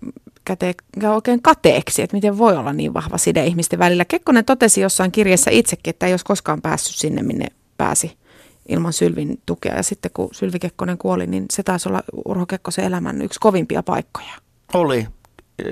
käte, 0.47 0.75
oikein 1.13 1.41
kateeksi, 1.41 2.01
että 2.01 2.17
miten 2.17 2.37
voi 2.37 2.57
olla 2.57 2.73
niin 2.73 2.93
vahva 2.93 3.17
side 3.17 3.45
ihmisten 3.45 3.79
välillä. 3.79 4.05
Kekkonen 4.05 4.45
totesi 4.45 4.81
jossain 4.81 5.11
kirjassa 5.11 5.51
itsekin, 5.51 5.89
että 5.89 6.05
ei 6.05 6.13
olisi 6.13 6.25
koskaan 6.25 6.61
päässyt 6.61 6.95
sinne, 6.95 7.23
minne 7.23 7.47
pääsi 7.77 8.17
ilman 8.69 8.93
Sylvin 8.93 9.41
tukea. 9.45 9.75
Ja 9.75 9.83
sitten 9.83 10.11
kun 10.13 10.29
Sylvi 10.31 10.59
Kekkonen 10.59 10.97
kuoli, 10.97 11.27
niin 11.27 11.45
se 11.53 11.63
taisi 11.63 11.89
olla 11.89 12.03
Urho 12.25 12.45
Kekkosen 12.45 12.85
elämän 12.85 13.21
yksi 13.21 13.39
kovimpia 13.39 13.83
paikkoja. 13.83 14.33
Oli, 14.73 15.07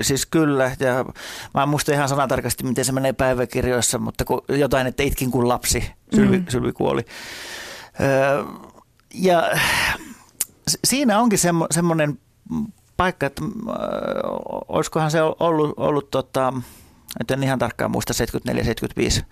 siis 0.01 0.25
kyllä, 0.25 0.71
ja 0.79 1.05
mä 1.53 1.63
en 1.63 1.69
muista 1.69 1.93
ihan 1.93 2.09
sanatarkasti, 2.09 2.63
miten 2.63 2.85
se 2.85 2.91
menee 2.91 3.13
päiväkirjoissa, 3.13 3.99
mutta 3.99 4.25
kun 4.25 4.41
jotain, 4.49 4.87
että 4.87 5.03
itkin 5.03 5.31
kuin 5.31 5.47
lapsi, 5.47 5.91
Sylvi, 6.15 6.37
mm. 6.37 6.45
Sylvi 6.49 6.71
kuoli. 6.71 7.05
Öö, 8.01 8.43
ja 9.13 9.51
siinä 10.83 11.19
onkin 11.19 11.39
semmo, 11.39 11.67
semmoinen 11.71 12.19
paikka, 12.97 13.25
että 13.25 13.41
äh, 13.45 13.75
olisikohan 14.67 15.11
se 15.11 15.21
ollut, 15.21 15.73
ollut 15.77 16.11
tota, 16.11 16.53
en 17.33 17.43
ihan 17.43 17.59
tarkkaan 17.59 17.91
muista, 17.91 18.13
74-75 19.21 19.23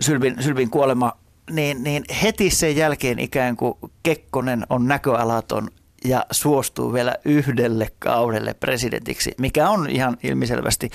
Sylvin, 0.00 0.42
Sylvin 0.42 0.70
kuolema, 0.70 1.12
niin, 1.50 1.84
niin 1.84 2.04
heti 2.22 2.50
sen 2.50 2.76
jälkeen 2.76 3.18
ikään 3.18 3.56
kuin 3.56 3.74
Kekkonen 4.02 4.66
on 4.70 4.88
näköalaton 4.88 5.68
ja 6.04 6.26
suostuu 6.30 6.92
vielä 6.92 7.16
yhdelle 7.24 7.88
kaudelle 7.98 8.54
presidentiksi, 8.54 9.34
mikä 9.38 9.68
on 9.68 9.90
ihan 9.90 10.16
ilmiselvästi 10.22 10.90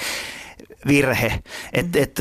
virhe. 0.87 1.39
Että 1.73 1.99
et, 1.99 2.19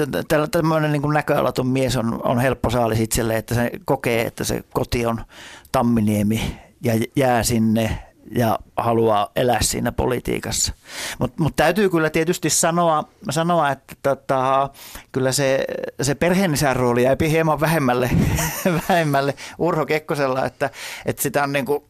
tämmöinen 0.50 0.92
niin 0.92 1.12
näköalaton 1.14 1.66
mies 1.66 1.96
on, 1.96 2.20
on 2.24 2.40
helppo 2.40 2.70
saalis 2.70 3.00
itselle, 3.00 3.36
että 3.36 3.54
se 3.54 3.70
kokee, 3.84 4.26
että 4.26 4.44
se 4.44 4.64
koti 4.74 5.06
on 5.06 5.20
Tamminiemi 5.72 6.58
ja 6.84 6.92
jää 7.16 7.42
sinne 7.42 8.07
ja 8.34 8.58
haluaa 8.76 9.30
elää 9.36 9.62
siinä 9.62 9.92
politiikassa. 9.92 10.72
Mutta 11.18 11.42
mut 11.42 11.56
täytyy 11.56 11.90
kyllä 11.90 12.10
tietysti 12.10 12.50
sanoa, 12.50 13.04
sanoa 13.30 13.70
että 13.70 13.94
tota, 14.02 14.70
kyllä 15.12 15.32
se, 15.32 15.64
se 16.02 16.14
perheenisän 16.14 16.76
rooli 16.76 17.02
jäi 17.02 17.16
hieman 17.30 17.60
vähemmälle, 17.60 18.10
vähemmälle 18.88 19.34
Urho 19.58 19.86
Kekkosella, 19.86 20.44
että, 20.44 20.70
että 21.06 21.22
sitä 21.22 21.42
on 21.42 21.52
niin 21.52 21.64
kuin, 21.64 21.84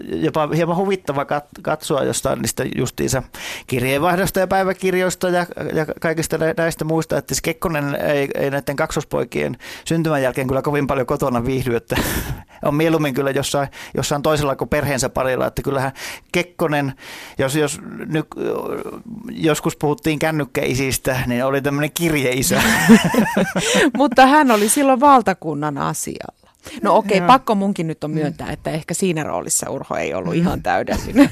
jopa 0.00 0.48
hieman 0.56 0.76
huvittava 0.76 1.26
katsoa 1.62 2.04
jostain 2.04 2.38
niistä 2.38 2.64
justiinsa 2.76 3.22
kirjeenvaihdosta 3.66 4.40
ja 4.40 4.46
päiväkirjoista 4.46 5.28
ja, 5.28 5.46
ja 5.74 5.86
kaikista 6.00 6.38
näistä 6.56 6.84
muista, 6.84 7.18
että 7.18 7.34
siis 7.34 7.42
Kekkonen 7.42 7.94
ei, 7.94 8.28
ei 8.34 8.50
näiden 8.50 8.76
kaksospoikien 8.76 9.56
syntymän 9.84 10.22
jälkeen 10.22 10.46
kyllä 10.46 10.62
kovin 10.62 10.86
paljon 10.86 11.06
kotona 11.06 11.44
viihdy, 11.44 11.76
että 11.76 11.96
on 12.64 12.74
mieluummin 12.74 13.14
kyllä 13.14 13.30
jossain, 13.30 13.68
jossain 13.96 14.22
toisella 14.22 14.56
kuin 14.56 14.68
perheensä 14.68 15.08
parilla, 15.08 15.46
että 15.46 15.62
kyllähän 15.62 15.92
Kekkonen, 16.32 16.92
jos, 17.38 17.56
jos 17.56 17.80
nyt, 18.06 18.26
joskus 19.30 19.76
puhuttiin 19.76 20.18
kännykkäisistä, 20.18 21.22
niin 21.26 21.44
oli 21.44 21.62
tämmöinen 21.62 21.90
kirjeisä. 21.94 22.62
Mutta 23.96 24.26
hän 24.26 24.50
oli 24.50 24.68
silloin 24.68 25.00
valtakunnan 25.00 25.78
asialla. 25.78 26.47
No 26.82 26.96
okei, 26.96 27.18
okay, 27.18 27.26
pakko 27.26 27.54
munkin 27.54 27.86
nyt 27.86 28.04
on 28.04 28.10
myöntää, 28.10 28.52
että 28.52 28.70
ehkä 28.70 28.94
siinä 28.94 29.22
roolissa 29.22 29.70
Urho 29.70 29.96
ei 29.96 30.14
ollut 30.14 30.34
ihan 30.34 30.62
täydellinen. 30.62 31.30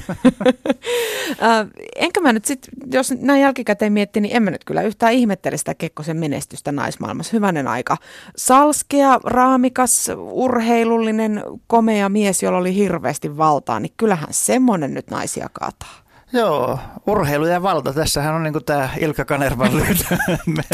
Enkä 1.95 2.21
mä 2.21 2.33
nyt 2.33 2.45
sitten, 2.45 2.73
jos 2.91 3.11
näin 3.11 3.41
jälkikäteen 3.41 3.93
miettii, 3.93 4.21
niin 4.21 4.35
en 4.35 4.43
mä 4.43 4.51
nyt 4.51 4.63
kyllä 4.63 4.81
yhtään 4.81 5.13
ihmettele 5.13 5.57
sitä 5.57 5.75
Kekkosen 5.75 6.17
menestystä 6.17 6.71
naismaailmassa. 6.71 7.31
Hyvänen 7.33 7.67
aika. 7.67 7.97
Salskea, 8.37 9.19
raamikas, 9.23 10.11
urheilullinen, 10.17 11.43
komea 11.67 12.09
mies, 12.09 12.43
jolla 12.43 12.57
oli 12.57 12.75
hirveästi 12.75 13.37
valtaa, 13.37 13.79
niin 13.79 13.93
kyllähän 13.97 14.29
semmoinen 14.31 14.93
nyt 14.93 15.11
naisia 15.11 15.49
kaataa. 15.53 16.06
Joo, 16.33 16.79
urheilu 17.07 17.45
ja 17.45 17.63
valta. 17.63 17.93
Tässähän 17.93 18.35
on 18.35 18.43
niin 18.43 18.65
tämä 18.65 18.89
Ilkka 18.99 19.25
Kanervan 19.25 19.71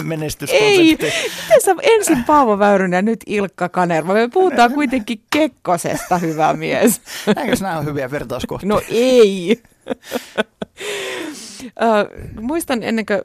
menestyskonsepti. 0.04 0.76
Ei, 0.80 0.98
miten 1.42 1.62
sä 1.66 1.76
ensin 1.82 2.24
Paavo 2.24 2.60
Väyrynen 2.60 2.98
ja 2.98 3.02
nyt 3.02 3.20
Ilkka 3.26 3.70
Kanerva? 3.70 4.14
Me 4.14 4.30
puhutaan 4.34 4.74
kuitenkin 4.80 5.22
Kekkosesta, 5.34 6.18
hyvä 6.18 6.54
mies. 6.54 7.02
Eikö 7.28 7.56
nämä 7.62 7.78
ole 7.78 7.86
hyviä 7.86 8.12
vertauskohtia? 8.12 8.70
No 8.70 8.82
ei. 8.90 9.62
uh, 11.64 12.42
muistan 12.42 12.84
ennen 12.84 13.06
kuin 13.06 13.22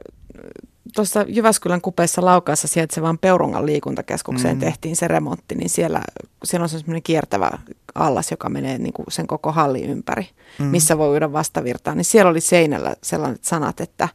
tuossa 0.95 1.25
Jyväskylän 1.27 1.81
kupeessa 1.81 2.25
Laukaassa 2.25 2.67
sijaitsevan 2.67 3.17
Peurungan 3.17 3.65
liikuntakeskukseen 3.65 4.55
mm. 4.55 4.59
tehtiin 4.59 4.95
se 4.95 5.07
remontti, 5.07 5.55
niin 5.55 5.69
siellä, 5.69 6.01
siellä 6.43 6.63
on 6.63 6.69
semmoinen 6.69 7.03
kiertävä 7.03 7.51
allas, 7.95 8.31
joka 8.31 8.49
menee 8.49 8.77
niin 8.77 8.93
kuin 8.93 9.05
sen 9.09 9.27
koko 9.27 9.51
halli 9.51 9.83
ympäri, 9.83 10.29
mm. 10.59 10.65
missä 10.65 10.97
voi 10.97 11.09
uida 11.09 11.33
vastavirtaan. 11.33 11.97
Niin 11.97 12.05
siellä 12.05 12.31
oli 12.31 12.41
seinällä 12.41 12.95
sellaiset 13.03 13.43
sanat, 13.43 13.81
että 13.81 14.09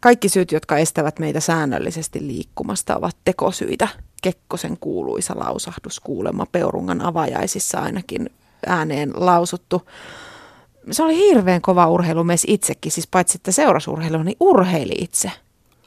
kaikki 0.00 0.28
syyt, 0.28 0.52
jotka 0.52 0.78
estävät 0.78 1.18
meitä 1.18 1.40
säännöllisesti 1.40 2.26
liikkumasta, 2.26 2.96
ovat 2.96 3.16
tekosyitä. 3.24 3.88
Kekkosen 4.22 4.76
kuuluisa 4.80 5.34
lausahdus 5.36 6.00
kuulemma 6.00 6.46
Peurungan 6.52 7.00
avajaisissa 7.00 7.78
ainakin 7.78 8.30
ääneen 8.66 9.12
lausuttu. 9.14 9.82
Se 10.90 11.02
oli 11.02 11.16
hirveän 11.16 11.62
kova 11.62 11.86
urheilumies 11.86 12.44
itsekin, 12.46 12.92
siis 12.92 13.06
paitsi 13.06 13.38
että 13.38 13.52
seurasurheilu, 13.52 14.22
niin 14.22 14.36
urheili 14.40 14.94
itse. 14.98 15.30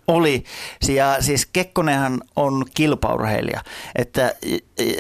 Oli. 0.10 0.44
Ja 0.88 1.18
siis 1.20 1.46
Kekkonenhan 1.46 2.22
on 2.36 2.66
kilpaurheilija. 2.74 3.62
Että, 3.96 4.36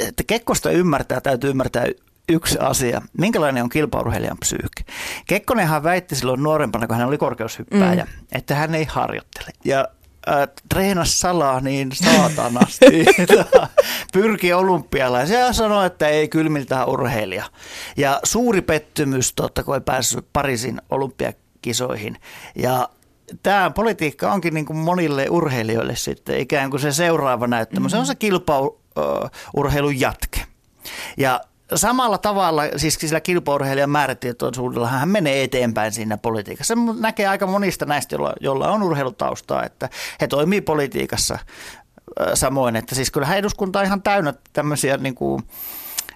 että 0.07 0.23
Kekkosta 0.27 0.71
ymmärtää, 0.71 1.21
täytyy 1.21 1.49
ymmärtää 1.49 1.85
yksi 2.29 2.57
asia. 2.59 3.01
Minkälainen 3.17 3.63
on 3.63 3.69
kilpaurheilijan 3.69 4.37
psyykki? 4.37 4.83
Kekkonenhan 5.27 5.83
väitti 5.83 6.15
silloin 6.15 6.43
nuorempana, 6.43 6.87
kun 6.87 6.97
hän 6.97 7.07
oli 7.07 7.17
korkeushyppääjä, 7.17 8.03
mm. 8.03 8.25
että 8.31 8.55
hän 8.55 8.75
ei 8.75 8.85
harjoittele. 8.85 9.49
Ja 9.65 9.87
äh, 10.29 10.47
treenas 10.69 11.19
salaa 11.19 11.59
niin 11.59 11.91
saatanasti. 11.93 13.05
Pyrki 14.13 14.53
olympialaisia 14.53 15.39
ja 15.39 15.53
sanoi, 15.53 15.85
että 15.85 16.07
ei 16.07 16.27
kylmiltä 16.27 16.85
urheilija. 16.85 17.45
Ja 17.97 18.19
suuri 18.23 18.61
pettymys 18.61 19.33
totta 19.33 19.63
ei 19.75 19.81
päässyt 19.81 20.25
Pariisin 20.33 20.81
olympiakisoihin. 20.89 22.17
Ja 22.55 22.89
tämä 23.43 23.69
politiikka 23.69 24.31
onkin 24.31 24.53
niin 24.53 24.65
kuin 24.65 24.77
monille 24.77 25.27
urheilijoille 25.29 25.95
sitten 25.95 26.39
ikään 26.39 26.69
kuin 26.69 26.79
se 26.79 26.91
seuraava 26.91 27.47
näyttämä. 27.47 27.79
Mm-hmm. 27.79 27.89
Se 27.89 27.97
on 27.97 28.05
se 28.05 28.15
kilpaurheilun 28.15 29.99
jatke. 29.99 30.45
Ja 31.17 31.41
samalla 31.75 32.17
tavalla, 32.17 32.63
siis 32.77 32.93
sillä 32.93 33.21
kilpaurheilijan 33.21 33.89
määrätietoisuudella 33.89 34.87
hän 34.87 35.09
menee 35.09 35.43
eteenpäin 35.43 35.91
siinä 35.91 36.17
politiikassa. 36.17 36.75
Se 36.75 36.81
näkee 36.99 37.27
aika 37.27 37.47
monista 37.47 37.85
näistä, 37.85 38.15
joilla, 38.15 38.33
joilla 38.39 38.71
on 38.71 38.83
urheilutaustaa, 38.83 39.65
että 39.65 39.89
he 40.21 40.27
toimii 40.27 40.61
politiikassa 40.61 41.39
samoin. 42.33 42.75
Että 42.75 42.95
siis 42.95 43.11
kyllähän 43.11 43.37
eduskunta 43.37 43.79
on 43.79 43.85
ihan 43.85 44.01
täynnä 44.01 44.33
tämmöisiä 44.53 44.97
niin 44.97 45.15
kuin, 45.15 45.43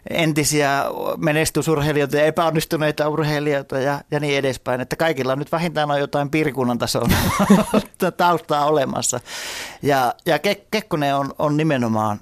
entisiä 0.09 0.85
menestysurheilijoita 1.17 2.17
ja 2.17 2.25
epäonnistuneita 2.25 3.09
urheilijoita 3.09 3.79
ja, 3.79 4.01
ja 4.11 4.19
niin 4.19 4.37
edespäin. 4.37 4.81
Että 4.81 4.95
kaikilla 4.95 5.35
nyt 5.35 5.51
vähintään 5.51 5.91
on 5.91 5.99
jotain 5.99 6.29
piirikunnan 6.29 6.77
tason 6.77 7.09
taustaa 8.17 8.65
olemassa. 8.65 9.19
Ja, 9.81 10.13
ja 10.25 10.39
Kekkonen 10.71 11.15
on, 11.15 11.33
on 11.39 11.57
nimenomaan 11.57 12.19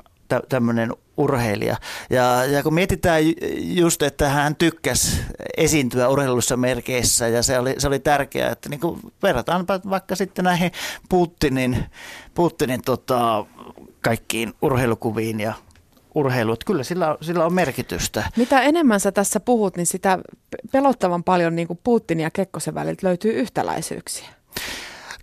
tämmöinen 0.49 0.93
urheilija. 1.17 1.77
Ja, 2.09 2.45
ja 2.45 2.63
kun 2.63 2.73
mietitään 2.73 3.21
just, 3.57 4.01
että 4.01 4.29
hän 4.29 4.55
tykkäsi 4.55 5.21
esiintyä 5.57 6.09
urheilussa 6.09 6.57
merkeissä 6.57 7.27
ja 7.27 7.43
se 7.43 7.59
oli, 7.59 7.75
se 7.77 7.87
oli 7.87 7.99
tärkeää, 7.99 8.51
että 8.51 8.69
niin 8.69 8.79
kuin 8.79 8.99
verrataan 9.23 9.65
vaikka 9.89 10.15
sitten 10.15 10.45
näihin 10.45 10.71
Putinin, 11.09 11.85
Putinin 12.33 12.81
tota, 12.85 13.45
kaikkiin 14.01 14.53
urheilukuviin 14.61 15.39
ja 15.39 15.53
urheilu. 16.15 16.53
Että 16.53 16.65
kyllä 16.65 16.83
sillä, 16.83 17.17
sillä 17.21 17.45
on 17.45 17.53
merkitystä. 17.53 18.23
Mitä 18.35 18.61
enemmän 18.61 18.99
sä 18.99 19.11
tässä 19.11 19.39
puhut, 19.39 19.77
niin 19.77 19.85
sitä 19.85 20.19
pelottavan 20.71 21.23
paljon 21.23 21.55
niin 21.55 21.67
kuin 21.67 21.79
Putin 21.83 22.19
ja 22.19 22.29
Kekkosen 22.31 22.75
väliltä 22.75 23.07
löytyy 23.07 23.31
yhtäläisyyksiä. 23.33 24.27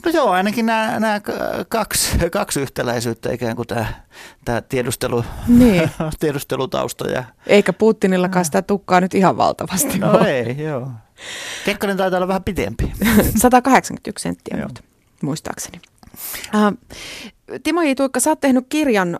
No 0.05 0.11
joo, 0.11 0.31
ainakin 0.31 0.67
nämä, 0.67 1.01
nämä 1.01 1.21
kaksi, 1.69 2.19
kaksi 2.33 2.61
yhtäläisyyttä, 2.61 3.33
ikään 3.33 3.57
kuin 3.57 3.69
tämä, 3.69 3.87
tämä 4.45 4.61
tiedustelu, 4.61 5.25
niin. 5.49 5.91
tiedustelutausta. 6.21 7.11
Ja... 7.11 7.25
Eikä 7.47 7.73
Putinillakaan 7.73 8.45
sitä 8.45 8.63
tukkaa 8.63 9.01
nyt 9.01 9.15
ihan 9.15 9.37
valtavasti 9.37 9.99
No 9.99 10.11
ole. 10.11 10.41
ei, 10.41 10.63
joo. 10.65 10.91
Kekkonen 11.65 11.97
taitaa 11.97 12.19
olla 12.19 12.29
vähän 12.29 12.45
pitempi. 12.45 12.93
181 13.43 14.23
senttiä, 14.23 14.57
mutta, 14.63 14.83
muistaakseni. 15.23 15.81
Uh, 16.55 16.99
Timo 17.63 17.83
J. 17.83 17.95
Tuikka, 17.95 18.21
sä 18.21 18.31
oot 18.31 18.41
tehnyt 18.41 18.67
kirjan 18.69 19.19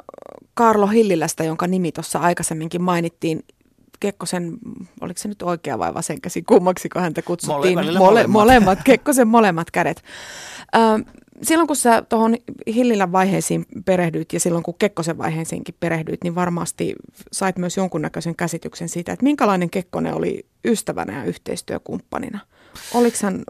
Karlo 0.59 0.87
Hillilästä, 0.87 1.45
jonka 1.45 1.67
nimi 1.67 1.93
tuossa 1.93 2.19
aikaisemminkin 2.19 2.83
mainittiin. 2.83 3.45
Kekkosen, 4.01 4.59
oliko 5.01 5.19
se 5.19 5.29
nyt 5.29 5.43
oikea 5.43 5.79
vai 5.79 5.95
vasen 5.95 6.21
käsi, 6.21 6.43
kummaksi 6.43 6.89
kun 6.89 7.03
häntä 7.03 7.23
kutsuttiin? 7.23 7.79
Mole, 7.79 7.99
molemmat. 7.99 8.31
molemmat. 8.31 8.79
Kekkosen 8.85 9.29
molemmat 9.29 9.71
kädet. 9.71 10.03
Ö, 10.77 10.79
silloin 11.43 11.67
kun 11.67 11.77
sä 11.77 12.03
tuohon 12.03 12.37
Hillilän 12.75 13.13
vaiheisiin 13.13 13.67
perehdyit 13.85 14.33
ja 14.33 14.41
silloin 14.41 14.65
kun 14.65 14.75
Kekkosen 14.79 15.19
vaiheisiinkin 15.19 15.75
perehdyit, 15.81 16.25
niin 16.25 16.35
varmasti 16.35 16.95
sait 17.33 17.59
myös 17.59 17.77
jonkunnäköisen 17.77 18.37
käsityksen 18.37 18.89
siitä, 18.89 19.13
että 19.13 19.25
minkälainen 19.25 19.71
Kekkonen 19.71 20.15
oli 20.15 20.47
ystävänä 20.65 21.19
ja 21.19 21.25
yhteistyökumppanina. 21.25 22.39
Oliko 22.95 23.17
hän 23.23 23.43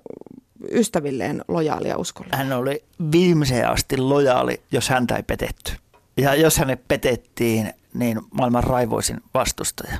ystävilleen 0.72 1.44
lojaali 1.48 1.88
ja 1.88 1.98
uskollinen? 1.98 2.38
Hän 2.38 2.52
oli 2.52 2.84
viimeiseen 3.12 3.68
asti 3.68 3.96
lojaali, 3.96 4.60
jos 4.72 4.88
häntä 4.88 5.16
ei 5.16 5.22
petetty. 5.22 5.72
Ja 6.18 6.34
jos 6.34 6.58
hänet 6.58 6.88
petettiin, 6.88 7.72
niin 7.94 8.20
maailman 8.30 8.64
raivoisin 8.64 9.20
vastustaja. 9.34 9.98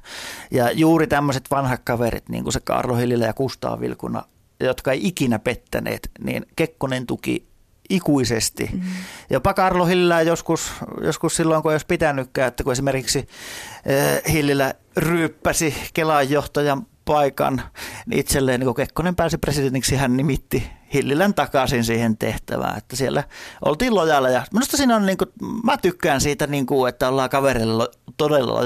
Ja 0.50 0.70
juuri 0.70 1.06
tämmöiset 1.06 1.44
vanhat 1.50 1.80
kaverit, 1.84 2.28
niin 2.28 2.42
kuin 2.42 2.52
se 2.52 2.60
Karlo 2.60 2.96
Hillilä 2.96 3.26
ja 3.26 3.32
Kustaa 3.32 3.80
Vilkuna, 3.80 4.22
jotka 4.60 4.92
ei 4.92 5.00
ikinä 5.06 5.38
pettäneet, 5.38 6.10
niin 6.20 6.46
Kekkonen 6.56 7.06
tuki 7.06 7.48
ikuisesti. 7.90 8.70
Mm-hmm. 8.72 8.90
Jopa 9.30 9.54
Karlo 9.54 9.86
Hillilä 9.86 10.22
joskus, 10.22 10.72
joskus 11.02 11.36
silloin, 11.36 11.62
kun 11.62 11.72
ei 11.72 11.74
olisi 11.74 11.86
pitänytkään, 11.86 12.48
että 12.48 12.64
kun 12.64 12.72
esimerkiksi 12.72 13.18
äh, 13.18 14.32
Hillilä 14.32 14.74
ryyppäsi 14.96 15.74
Kelan 15.94 16.30
johtajan 16.30 16.86
paikan 17.04 17.62
niin 18.06 18.20
itselleen, 18.20 18.60
niin 18.60 18.66
kun 18.66 18.74
Kekkonen 18.74 19.16
pääsi 19.16 19.38
presidentiksi, 19.38 19.96
hän 19.96 20.16
nimitti 20.16 20.70
Hillilän 20.94 21.34
takaisin 21.34 21.84
siihen 21.84 22.18
tehtävään, 22.18 22.78
että 22.78 22.96
siellä 22.96 23.24
oltiin 23.64 23.94
lojaaleja. 23.94 24.44
Minusta 24.52 24.76
siinä 24.76 24.96
on, 24.96 25.06
niin 25.06 25.18
kuin, 25.18 25.30
mä 25.64 25.76
tykkään 25.76 26.20
siitä, 26.20 26.46
niin 26.46 26.66
kuin, 26.66 26.88
että 26.88 27.08
ollaan 27.08 27.30
kaverille 27.30 27.88
todella 28.16 28.60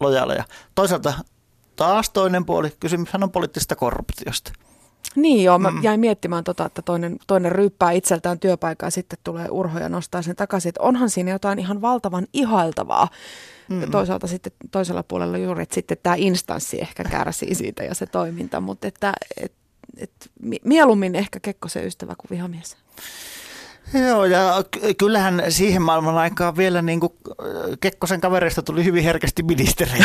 lojaaleja. 0.00 0.44
Toisaalta 0.74 1.14
taas 1.76 2.10
toinen 2.10 2.44
puoli, 2.44 2.72
kysymyshän 2.80 3.22
on 3.22 3.30
poliittisesta 3.30 3.76
korruptiosta. 3.76 4.52
Niin 5.16 5.44
joo, 5.44 5.58
mä 5.58 5.70
mm. 5.70 5.82
jäin 5.82 6.00
miettimään 6.00 6.44
tota, 6.44 6.64
että 6.64 6.82
toinen, 6.82 7.16
toinen 7.26 7.52
ryppää 7.52 7.90
itseltään 7.90 8.38
työpaikkaa 8.38 8.86
ja 8.86 8.90
sitten 8.90 9.18
tulee 9.24 9.48
urho 9.50 9.78
ja 9.78 9.88
nostaa 9.88 10.22
sen 10.22 10.36
takaisin. 10.36 10.68
Että 10.68 10.82
onhan 10.82 11.10
siinä 11.10 11.30
jotain 11.30 11.58
ihan 11.58 11.80
valtavan 11.80 12.26
ihailtavaa. 12.32 13.08
Mm. 13.68 13.90
Toisaalta 13.90 14.26
sitten 14.26 14.52
toisella 14.70 15.02
puolella 15.02 15.38
juuri, 15.38 15.62
että 15.62 15.74
sitten 15.74 15.96
tämä 16.02 16.14
instanssi 16.18 16.80
ehkä 16.80 17.04
kärsii 17.04 17.54
siitä 17.54 17.82
ja 17.82 17.94
se 17.94 18.06
toiminta, 18.06 18.60
mutta 18.60 18.88
että 18.88 19.12
et, 19.36 19.52
et, 19.98 20.10
mieluummin 20.64 21.14
ehkä 21.14 21.40
Kekkosen 21.40 21.86
ystävä 21.86 22.14
kuin 22.18 22.30
vihamies. 22.30 22.76
Joo, 23.94 24.24
ja 24.24 24.64
kyllähän 24.98 25.42
siihen 25.48 25.82
maailman 25.82 26.18
aikaan 26.18 26.56
vielä 26.56 26.82
niin 26.82 27.00
kuin 27.00 27.12
Kekkosen 27.80 28.20
kavereista 28.20 28.62
tuli 28.62 28.84
hyvin 28.84 29.04
herkästi 29.04 29.42
ministereitä. 29.42 30.04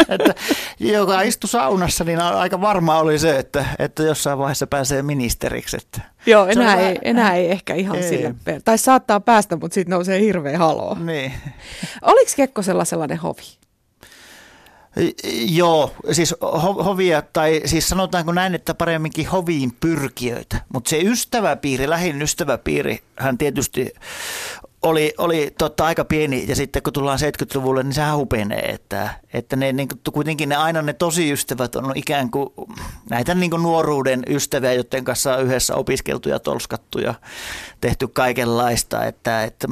joka 0.80 1.22
istui 1.22 1.48
saunassa, 1.48 2.04
niin 2.04 2.20
aika 2.20 2.60
varma 2.60 2.98
oli 2.98 3.18
se, 3.18 3.38
että, 3.38 3.64
että 3.78 4.02
jossain 4.02 4.38
vaiheessa 4.38 4.66
pääsee 4.66 5.02
ministeriksi. 5.02 5.76
Että 5.76 6.00
Joo, 6.26 6.46
enää, 6.46 6.80
ei, 6.80 6.98
enää 7.02 7.34
ei 7.34 7.50
ehkä 7.50 7.74
ihan 7.74 7.96
ei. 7.96 8.08
sille. 8.08 8.34
Tai 8.64 8.78
saattaa 8.78 9.20
päästä, 9.20 9.56
mutta 9.56 9.74
sitten 9.74 9.90
nousee 9.90 10.20
hirveä 10.20 10.58
haloo. 10.58 10.96
Niin. 11.00 11.32
Oliko 12.02 12.30
Kekkosella 12.36 12.84
sellainen 12.84 13.18
hovi? 13.18 13.65
Joo, 15.48 15.94
siis 16.12 16.34
ho- 16.44 16.82
hovia, 16.84 17.22
tai 17.22 17.62
siis 17.64 17.88
sanotaanko 17.88 18.32
näin, 18.32 18.54
että 18.54 18.74
paremminkin 18.74 19.28
hoviin 19.28 19.72
pyrkijöitä. 19.80 20.60
Mutta 20.72 20.90
se 20.90 20.98
ystäväpiiri, 20.98 21.90
lähin 21.90 22.22
ystäväpiiri, 22.22 22.98
hän 23.16 23.38
tietysti 23.38 23.92
oli, 24.82 25.14
oli 25.18 25.54
totta 25.58 25.84
aika 25.84 26.04
pieni 26.04 26.44
ja 26.48 26.56
sitten 26.56 26.82
kun 26.82 26.92
tullaan 26.92 27.18
70-luvulle, 27.18 27.82
niin 27.82 27.94
sehän 27.94 28.16
hupenee, 28.16 28.60
että, 28.60 29.10
että 29.32 29.56
ne, 29.56 29.72
niin, 29.72 29.88
kuitenkin 30.12 30.48
ne 30.48 30.56
aina 30.56 30.82
ne 30.82 30.92
tosi 30.92 31.32
ystävät 31.32 31.76
on 31.76 31.92
ikään 31.94 32.30
kuin 32.30 32.48
näitä 33.10 33.34
niin 33.34 33.50
kuin 33.50 33.62
nuoruuden 33.62 34.22
ystäviä, 34.28 34.72
joiden 34.72 35.04
kanssa 35.04 35.36
on 35.36 35.44
yhdessä 35.44 35.74
opiskeltu 35.74 36.28
ja 36.28 36.38
tolskattu 36.38 36.98
ja 36.98 37.14
tehty 37.80 38.08
kaikenlaista, 38.08 39.04
että, 39.04 39.44
että 39.44 39.68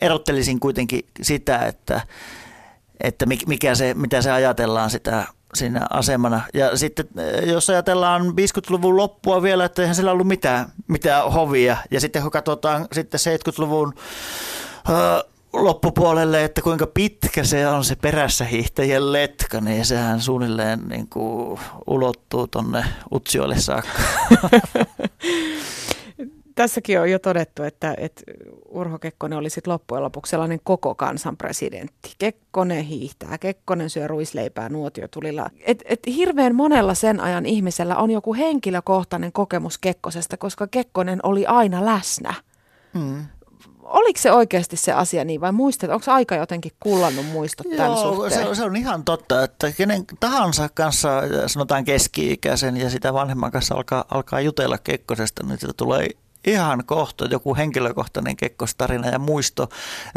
erottelisin 0.00 0.60
kuitenkin 0.60 1.00
sitä, 1.22 1.58
että 1.66 2.00
että 3.00 3.26
mikä 3.26 3.74
se, 3.74 3.94
mitä 3.94 4.22
se 4.22 4.30
ajatellaan 4.30 4.90
sitä 4.90 5.26
siinä 5.54 5.86
asemana. 5.90 6.40
Ja 6.54 6.76
sitten 6.76 7.08
eh, 7.16 7.48
jos 7.48 7.70
ajatellaan 7.70 8.22
50-luvun 8.22 8.96
loppua 8.96 9.42
vielä, 9.42 9.64
että 9.64 9.82
eihän 9.82 9.94
sillä 9.94 10.12
ollut 10.12 10.26
mitään, 10.26 10.72
mitään 10.88 11.32
hovia. 11.32 11.76
Ja 11.90 12.00
sitten 12.00 12.22
kun 12.22 12.30
katsotaan 12.30 12.88
sitten 12.92 13.20
70-luvun 13.20 13.94
ö, 14.88 15.24
loppupuolelle, 15.52 16.44
että 16.44 16.62
kuinka 16.62 16.86
pitkä 16.86 17.44
se 17.44 17.68
on 17.68 17.84
se 17.84 17.96
perässä 17.96 18.44
hiihtäjien 18.44 19.12
letka, 19.12 19.60
niin 19.60 19.84
sehän 19.86 20.20
suunnilleen 20.20 20.80
niin 20.88 21.08
kuin 21.08 21.60
ulottuu 21.86 22.46
tuonne 22.46 22.84
Utsioille 23.12 23.60
saakka. 23.60 24.02
Tässäkin 26.58 27.00
on 27.00 27.10
jo 27.10 27.18
todettu, 27.18 27.62
että, 27.62 27.94
että 27.98 28.22
Urho 28.68 28.98
Kekkonen 28.98 29.38
oli 29.38 29.50
sitten 29.50 29.72
loppujen 29.72 30.04
lopuksi 30.04 30.30
sellainen 30.30 30.60
koko 30.64 30.94
kansan 30.94 31.36
presidentti. 31.36 32.14
Kekkonen 32.18 32.84
hiihtää, 32.84 33.38
Kekkonen 33.38 33.90
syö 33.90 34.06
ruisleipää 34.06 34.68
nuotiotulilla. 34.68 35.50
Et, 35.60 35.82
et 35.84 36.00
hirveän 36.06 36.54
monella 36.54 36.94
sen 36.94 37.20
ajan 37.20 37.46
ihmisellä 37.46 37.96
on 37.96 38.10
joku 38.10 38.34
henkilökohtainen 38.34 39.32
kokemus 39.32 39.78
Kekkosesta, 39.78 40.36
koska 40.36 40.66
Kekkonen 40.66 41.20
oli 41.22 41.46
aina 41.46 41.84
läsnä. 41.84 42.34
Mm. 42.94 43.26
oliko 43.82 44.20
se 44.20 44.32
oikeasti 44.32 44.76
se 44.76 44.92
asia 44.92 45.24
niin 45.24 45.40
vai 45.40 45.52
muistat, 45.52 45.90
onko 45.90 46.12
aika 46.12 46.34
jotenkin 46.34 46.72
kullannut 46.80 47.26
muistot 47.26 47.66
tämän 47.76 47.90
Joo, 47.90 48.14
suhteen? 48.14 48.46
se, 48.46 48.54
se 48.54 48.64
on 48.64 48.76
ihan 48.76 49.04
totta, 49.04 49.42
että 49.42 49.72
kenen 49.72 50.04
tahansa 50.20 50.68
kanssa, 50.74 51.22
sanotaan 51.46 51.84
keski-ikäisen 51.84 52.76
ja 52.76 52.90
sitä 52.90 53.12
vanhemman 53.12 53.50
kanssa 53.50 53.74
alkaa, 53.74 54.04
alkaa 54.10 54.40
jutella 54.40 54.78
Kekkosesta, 54.78 55.46
niin 55.46 55.58
sitä 55.58 55.72
tulee 55.76 56.08
ihan 56.48 56.84
kohta 56.86 57.24
joku 57.24 57.56
henkilökohtainen 57.56 58.36
kekkostarina 58.36 59.08
ja 59.08 59.18
muisto. 59.18 59.68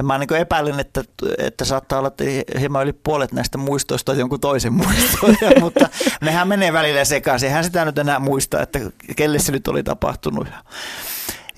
Mä 0.03 0.17
niin 0.17 0.33
epäilen, 0.33 0.79
että, 0.79 1.03
että 1.37 1.65
saattaa 1.65 1.99
olla, 1.99 2.07
että 2.07 2.23
hieman 2.59 2.83
yli 2.83 2.93
puolet 2.93 3.31
näistä 3.31 3.57
muistoista 3.57 4.11
on 4.11 4.19
jonkun 4.19 4.39
toisen 4.39 4.73
muistoja, 4.73 5.59
mutta 5.61 5.89
nehän 6.21 6.47
menee 6.47 6.73
välillä 6.73 7.05
sekaisin. 7.05 7.47
Eihän 7.47 7.63
sitä 7.63 7.85
nyt 7.85 7.97
enää 7.97 8.19
muista, 8.19 8.61
että 8.61 8.79
kelle 9.15 9.39
se 9.39 9.51
nyt 9.51 9.67
oli 9.67 9.83
tapahtunut. 9.83 10.47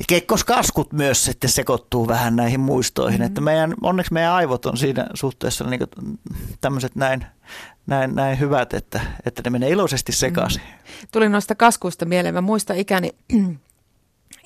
Kekkoskaskut 0.08 0.94
myös 0.94 1.26
sitten 1.26 1.50
sekoittuu 1.50 2.08
vähän 2.08 2.36
näihin 2.36 2.60
muistoihin, 2.60 3.20
mm-hmm. 3.20 3.28
että 3.28 3.42
meidän, 3.42 3.74
onneksi 3.82 4.14
meidän 4.14 4.32
aivot 4.32 4.66
on 4.66 4.78
siinä 4.78 5.08
suhteessa 5.14 5.64
niin 5.64 5.82
tämmöiset 6.62 6.96
näin, 6.96 7.26
näin, 7.88 8.16
näin 8.16 8.40
hyvät, 8.40 8.74
että, 8.74 9.02
että 9.26 9.42
ne 9.46 9.50
menee 9.50 9.70
iloisesti 9.70 10.12
sekaisin. 10.12 10.62
Mm. 10.62 11.08
Tuli 11.12 11.30
noista 11.30 11.56
kaskuista 11.56 12.06
mieleen, 12.06 12.34
mä 12.34 12.42
muistan 12.42 12.78
ikäni 12.78 13.10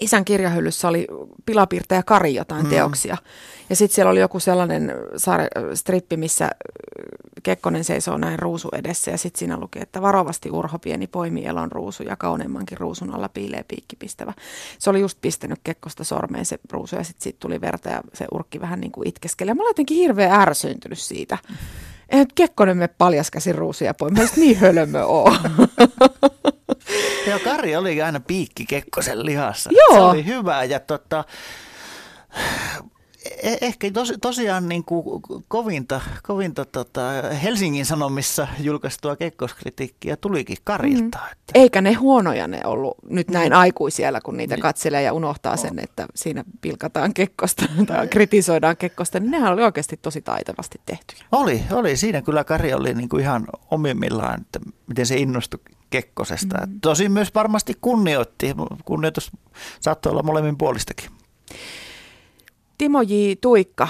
isän 0.02 0.26
kirjahyllyssä 0.26 0.88
oli 0.88 1.08
Pilapiirtä 1.46 1.96
ja 1.96 2.04
Kari 2.04 2.36
jotain 2.36 2.64
mm. 2.64 2.70
teoksia. 2.70 3.18
Ja 3.70 3.76
sitten 3.76 3.96
siellä 3.96 4.12
oli 4.12 4.20
joku 4.20 4.40
sellainen 4.40 4.94
saare, 5.18 5.48
strippi, 5.74 6.18
missä 6.18 6.50
Kekkonen 7.44 7.84
seisoo 7.84 8.18
näin 8.18 8.40
ruusu 8.40 8.70
edessä. 8.74 9.12
Ja 9.12 9.18
sitten 9.18 9.40
siinä 9.40 9.60
luki, 9.60 9.80
että 9.82 10.02
varovasti 10.02 10.52
Urho 10.52 10.80
pieni 10.80 11.08
poimi 11.08 11.46
elon 11.46 11.72
ruusu 11.72 12.04
ja 12.04 12.16
kauneimmankin 12.16 12.78
ruusun 12.78 13.16
alla 13.16 13.30
piilee 13.30 13.66
piikki 13.68 13.96
pistävä. 13.96 14.34
Se 14.80 14.90
oli 14.90 15.00
just 15.00 15.18
pistänyt 15.22 15.60
Kekkosta 15.64 16.04
sormeen 16.04 16.46
se 16.46 16.60
ruusu 16.72 16.96
ja 16.96 17.04
sitten 17.04 17.24
siitä 17.24 17.38
tuli 17.40 17.62
verta 17.62 17.90
ja 17.90 18.02
se 18.14 18.26
urkki 18.32 18.62
vähän 18.62 18.82
niin 18.82 18.92
kuin 18.92 19.08
itkeskeli. 19.08 19.52
Ja 19.52 19.56
mä 19.56 19.62
olin 19.62 19.70
jotenkin 19.70 19.98
hirveän 19.98 20.42
ärsyntynyt 20.42 21.00
siitä. 21.00 21.38
Eihän 22.10 22.28
Kekkonen 22.36 22.78
me 22.78 22.88
paljaskäsin 22.88 23.56
ruusuja 23.56 23.94
poimi. 23.94 24.20
Mä 24.20 24.28
niin 24.36 24.58
hölmö 24.58 25.04
oo. 25.04 25.36
Joo, 27.28 27.40
Kari 27.40 27.76
oli 27.76 28.02
aina 28.02 28.20
piikki 28.20 28.66
Kekkosen 28.66 29.26
lihassa. 29.26 29.70
Joo. 29.74 29.94
Se 29.94 30.00
oli 30.00 30.26
hyvä 30.26 30.64
ja 30.64 30.80
tota, 30.80 31.24
ehkä 33.44 33.92
tos, 33.92 34.14
tosiaan 34.22 34.70
niin 34.70 34.84
kuin 34.84 35.22
kovinta, 35.48 36.02
kovinta 36.24 36.66
tota 36.66 37.02
Helsingin 37.44 37.86
Sanomissa 37.86 38.48
julkaistua 38.60 39.16
kekkoskritiikkiä 39.16 40.18
tulikin 40.18 40.58
Karilta. 40.64 41.18
Mm. 41.18 41.32
Että. 41.32 41.52
Eikä 41.54 41.82
ne 41.82 41.94
huonoja 41.94 42.48
ne 42.48 42.60
ollut 42.66 42.98
nyt 43.10 43.30
näin 43.30 43.52
mm. 43.52 43.60
aikuisiellä, 43.60 44.22
kun 44.22 44.38
niitä 44.38 44.58
katselee 44.58 45.02
ja 45.02 45.14
unohtaa 45.14 45.56
no. 45.56 45.62
sen, 45.62 45.80
että 45.80 46.06
siinä 46.16 46.44
pilkataan 46.62 47.14
kekkosta 47.14 47.66
tai 47.88 48.08
kritisoidaan 48.08 48.78
kekkosta, 48.78 49.20
niin 49.20 49.32
nehän 49.32 49.54
oli 49.54 49.64
oikeasti 49.64 50.00
tosi 50.02 50.22
taitavasti 50.22 50.82
tehtyjä. 50.86 51.24
Oli, 51.32 51.64
oli. 51.72 51.98
Siinä 51.98 52.22
kyllä 52.22 52.44
Kari 52.44 52.74
oli 52.74 52.94
niin 52.94 53.10
kuin 53.10 53.22
ihan 53.22 53.48
omimmillaan, 53.72 54.42
että 54.42 54.60
miten 54.88 55.06
se 55.06 55.18
innostui 55.18 55.60
Kekkosesta. 55.90 56.58
Mm. 56.66 56.80
Tosi 56.82 57.10
myös 57.10 57.36
varmasti 57.36 57.74
kunnioitti. 57.82 58.56
Kunnioitus 58.86 59.32
saattoi 59.80 60.12
olla 60.12 60.24
molemmin 60.24 60.58
puolistakin. 60.58 61.10
Timo 62.78 63.02
J. 63.02 63.14
Tuikka, 63.42 63.88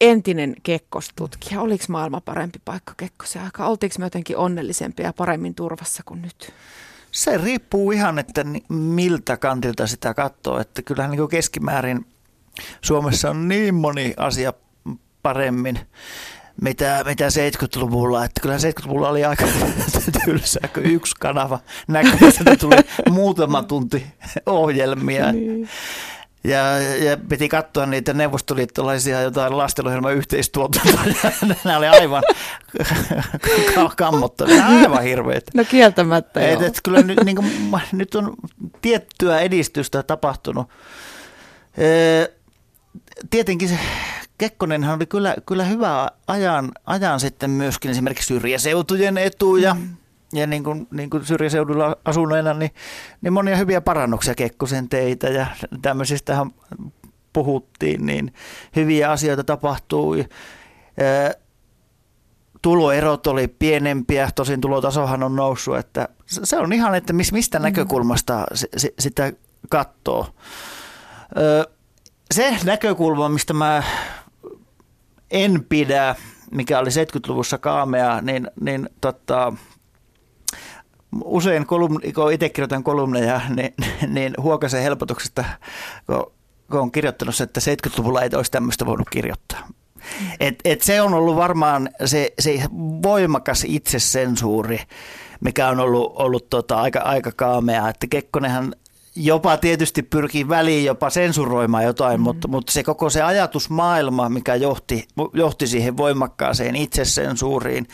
entinen 0.00 0.54
Kekkostutkija. 0.62 1.60
Oliko 1.60 1.84
maailma 1.88 2.20
parempi 2.20 2.58
paikka 2.64 2.94
Kekkosen 2.96 3.42
aika? 3.42 3.66
Oltiinko 3.66 3.96
me 3.98 4.06
jotenkin 4.06 4.36
onnellisempia 4.36 5.06
ja 5.06 5.12
paremmin 5.12 5.54
turvassa 5.54 6.02
kuin 6.06 6.22
nyt? 6.22 6.52
Se 7.10 7.38
riippuu 7.38 7.92
ihan, 7.92 8.18
että 8.18 8.44
miltä 8.68 9.36
kantilta 9.36 9.86
sitä 9.86 10.14
katsoo. 10.14 10.60
Että 10.60 10.82
kyllähän 10.82 11.10
niin 11.10 11.28
keskimäärin 11.28 12.06
Suomessa 12.80 13.30
on 13.30 13.48
niin 13.48 13.74
moni 13.74 14.14
asia 14.16 14.52
paremmin 15.22 15.78
mitä, 16.62 17.04
mitä 17.06 17.28
70-luvulla. 17.28 18.24
Että 18.24 18.40
kyllä 18.40 18.56
70-luvulla 18.56 19.08
oli 19.08 19.24
aika 19.24 19.44
tylsää, 20.24 20.68
kun 20.74 20.82
yksi 20.82 21.14
kanava 21.20 21.58
näkyy, 21.88 22.28
että 22.28 22.56
tuli 22.56 22.76
muutama 23.10 23.62
tunti 23.62 24.06
ohjelmia. 24.46 25.32
Niin. 25.32 25.68
Ja, 26.48 26.78
ja 26.78 27.16
piti 27.16 27.48
katsoa 27.48 27.86
niitä 27.86 28.14
neuvostoliittolaisia 28.14 29.20
jotain 29.20 29.58
lastenuohjelman 29.58 30.14
yhteistuotantoja. 30.14 31.32
Nämä 31.64 31.78
oli 31.78 31.86
aivan 31.86 32.22
kammottavia, 33.96 34.66
aivan 34.66 35.02
hirveitä. 35.02 35.52
No 35.54 35.64
kieltämättä 35.64 36.40
et, 36.40 36.62
et, 36.62 36.80
kyllä 36.84 37.02
nyt, 37.02 37.24
niin 37.24 37.36
kuin, 37.36 37.52
nyt 37.92 38.14
on 38.14 38.34
tiettyä 38.80 39.40
edistystä 39.40 40.02
tapahtunut. 40.02 40.68
Tietenkin 43.30 43.68
se 43.68 43.78
Kekkonenhan 44.38 44.96
oli 44.96 45.06
kyllä, 45.06 45.36
kyllä 45.46 45.64
hyvä 45.64 46.10
ajan, 46.26 46.72
ajan 46.86 47.20
sitten 47.20 47.50
myöskin 47.50 47.90
esimerkiksi 47.90 48.26
syrjäseutujen 48.26 49.18
etuja. 49.18 49.74
Mm 49.74 49.96
ja 50.32 50.46
niin 50.46 50.64
kuin, 50.64 50.86
niin 50.90 51.10
kuin 51.10 51.24
syrjäseudulla 51.24 51.96
asuneena, 52.04 52.54
niin, 52.54 52.70
niin 53.20 53.32
monia 53.32 53.56
hyviä 53.56 53.80
parannuksia 53.80 54.34
Kekkosen 54.34 54.88
teitä 54.88 55.28
ja 55.28 55.46
tämmöisistähän 55.82 56.50
puhuttiin, 57.32 58.06
niin 58.06 58.34
hyviä 58.76 59.10
asioita 59.10 59.44
tapahtui. 59.44 60.24
Tuloerot 62.62 63.26
oli 63.26 63.48
pienempiä, 63.48 64.30
tosin 64.34 64.60
tulotasohan 64.60 65.22
on 65.22 65.36
noussut, 65.36 65.76
että 65.76 66.08
se 66.26 66.58
on 66.58 66.72
ihan, 66.72 66.94
että 66.94 67.12
mistä 67.12 67.58
mm. 67.58 67.62
näkökulmasta 67.62 68.46
sitä 68.98 69.32
katsoo. 69.70 70.26
Se 72.34 72.56
näkökulma, 72.64 73.28
mistä 73.28 73.52
mä 73.52 73.82
en 75.30 75.64
pidä, 75.68 76.14
mikä 76.50 76.78
oli 76.78 76.88
70-luvussa 76.90 77.58
kaamea, 77.58 78.20
niin, 78.20 78.50
niin 78.60 78.88
tota, 79.00 79.52
usein, 81.24 81.66
kolumni, 81.66 82.12
kun 82.12 82.32
itse 82.32 82.48
kirjoitan 82.48 82.84
kolumneja, 82.84 83.40
niin, 83.56 83.74
niin 84.14 84.34
huokasen 84.42 84.82
helpotuksesta, 84.82 85.44
kun, 86.06 86.32
kun 86.70 86.80
on 86.80 86.92
kirjoittanut 86.92 87.34
se, 87.34 87.44
että 87.44 87.60
70-luvulla 87.60 88.22
ei 88.22 88.30
olisi 88.36 88.50
tämmöistä 88.50 88.86
voinut 88.86 89.10
kirjoittaa. 89.10 89.68
Et, 90.40 90.54
et 90.64 90.82
se 90.82 91.02
on 91.02 91.14
ollut 91.14 91.36
varmaan 91.36 91.88
se, 92.04 92.32
se 92.38 92.62
voimakas 93.02 93.64
itsesensuuri, 93.68 94.80
mikä 95.40 95.68
on 95.68 95.80
ollut, 95.80 96.12
ollut 96.16 96.50
tota, 96.50 96.80
aika, 96.80 97.00
aika 97.00 97.32
kaamea. 97.36 97.88
Että 97.88 98.06
Kekkonenhan 98.10 98.74
jopa 99.18 99.56
tietysti 99.56 100.02
pyrkii 100.02 100.48
väliin 100.48 100.84
jopa 100.84 101.10
sensuroimaan 101.10 101.84
jotain, 101.84 102.20
mm. 102.20 102.24
mutta, 102.24 102.48
mutta 102.48 102.72
se 102.72 102.82
koko 102.82 103.10
se 103.10 103.22
ajatusmaailma, 103.22 104.28
mikä 104.28 104.54
johti, 104.54 105.08
johti 105.32 105.66
siihen 105.66 105.96
voimakkaaseen 105.96 106.76
itsesensuuriin, 106.76 107.86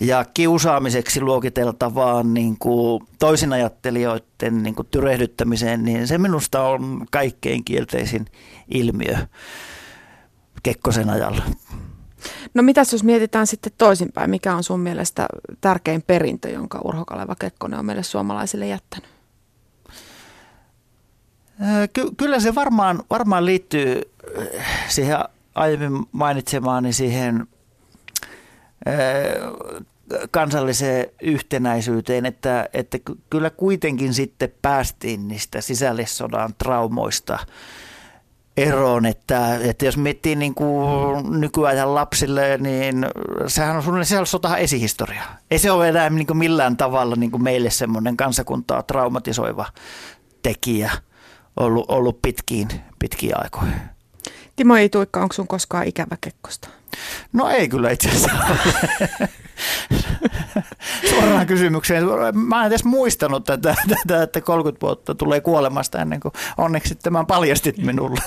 ja 0.00 0.24
kiusaamiseksi 0.34 1.20
luokiteltavaan 1.20 2.34
niin 2.34 2.56
kuin 2.58 3.04
toisinajattelijoiden 3.18 4.62
niin 4.62 4.74
kuin 4.74 4.88
tyrehdyttämiseen, 4.90 5.84
niin 5.84 6.06
se 6.06 6.18
minusta 6.18 6.62
on 6.62 7.06
kaikkein 7.10 7.64
kielteisin 7.64 8.26
ilmiö 8.68 9.16
Kekkosen 10.62 11.10
ajalla. 11.10 11.42
No 12.54 12.62
mitä 12.62 12.82
jos 12.92 13.04
mietitään 13.04 13.46
sitten 13.46 13.72
toisinpäin, 13.78 14.30
mikä 14.30 14.54
on 14.54 14.64
sun 14.64 14.80
mielestä 14.80 15.26
tärkein 15.60 16.02
perintö, 16.02 16.48
jonka 16.48 16.80
Urho 16.84 17.04
Kaleva 17.04 17.34
Kekkonen 17.34 17.78
on 17.78 17.86
meille 17.86 18.02
suomalaisille 18.02 18.66
jättänyt? 18.66 19.17
Ky- 21.92 22.10
kyllä 22.16 22.40
se 22.40 22.54
varmaan, 22.54 23.02
varmaan 23.10 23.44
liittyy 23.44 24.02
siihen 24.88 25.18
aiemmin 25.54 26.06
mainitsemaani 26.12 26.92
siihen 26.92 27.46
kansalliseen 30.30 31.06
yhtenäisyyteen, 31.22 32.26
että, 32.26 32.68
että 32.72 32.98
kyllä 33.30 33.50
kuitenkin 33.50 34.14
sitten 34.14 34.52
päästiin 34.62 35.28
niistä 35.28 35.60
sisällissodan 35.60 36.54
traumoista 36.58 37.38
eroon, 38.56 39.06
että, 39.06 39.56
että 39.56 39.84
jos 39.84 39.96
miettii 39.96 40.36
niin 40.36 40.54
kuin 40.54 41.40
nykyajan 41.40 41.94
lapsille, 41.94 42.58
niin 42.58 43.06
sehän 43.46 43.76
on 43.76 43.82
suunnilleen 43.82 44.26
sota 44.26 44.56
esihistoria. 44.56 45.22
Ei 45.50 45.58
se 45.58 45.70
ole 45.70 45.88
enää 45.88 46.10
niin 46.10 46.26
kuin 46.26 46.36
millään 46.36 46.76
tavalla 46.76 47.16
niin 47.16 47.30
kuin 47.30 47.42
meille 47.42 47.70
semmoinen 47.70 48.16
kansakuntaa 48.16 48.82
traumatisoiva 48.82 49.66
tekijä 50.42 50.90
ollut, 51.58 51.90
ollut 51.90 52.22
pitkiin, 52.22 52.68
pitkiin 52.98 53.42
aikoihin. 53.42 53.80
Timo 54.56 54.76
Ituikka, 54.76 55.20
onko 55.20 55.32
sun 55.32 55.48
koskaan 55.48 55.86
ikävä 55.86 56.16
Kekkosta? 56.20 56.68
No 57.32 57.48
ei 57.48 57.68
kyllä 57.68 57.90
itse 57.90 58.08
asiassa 58.08 58.30
Suoraan 61.10 61.46
kysymykseen. 61.46 62.04
Mä 62.34 62.60
en 62.60 62.66
edes 62.66 62.84
muistanut 62.84 63.44
tätä, 63.44 63.74
tätä, 63.88 64.22
että 64.22 64.40
30 64.40 64.86
vuotta 64.86 65.14
tulee 65.14 65.40
kuolemasta 65.40 66.00
ennen 66.00 66.20
kuin 66.20 66.32
onneksi 66.58 66.94
tämän 66.94 67.26
paljastit 67.26 67.78
minulle. 67.78 68.20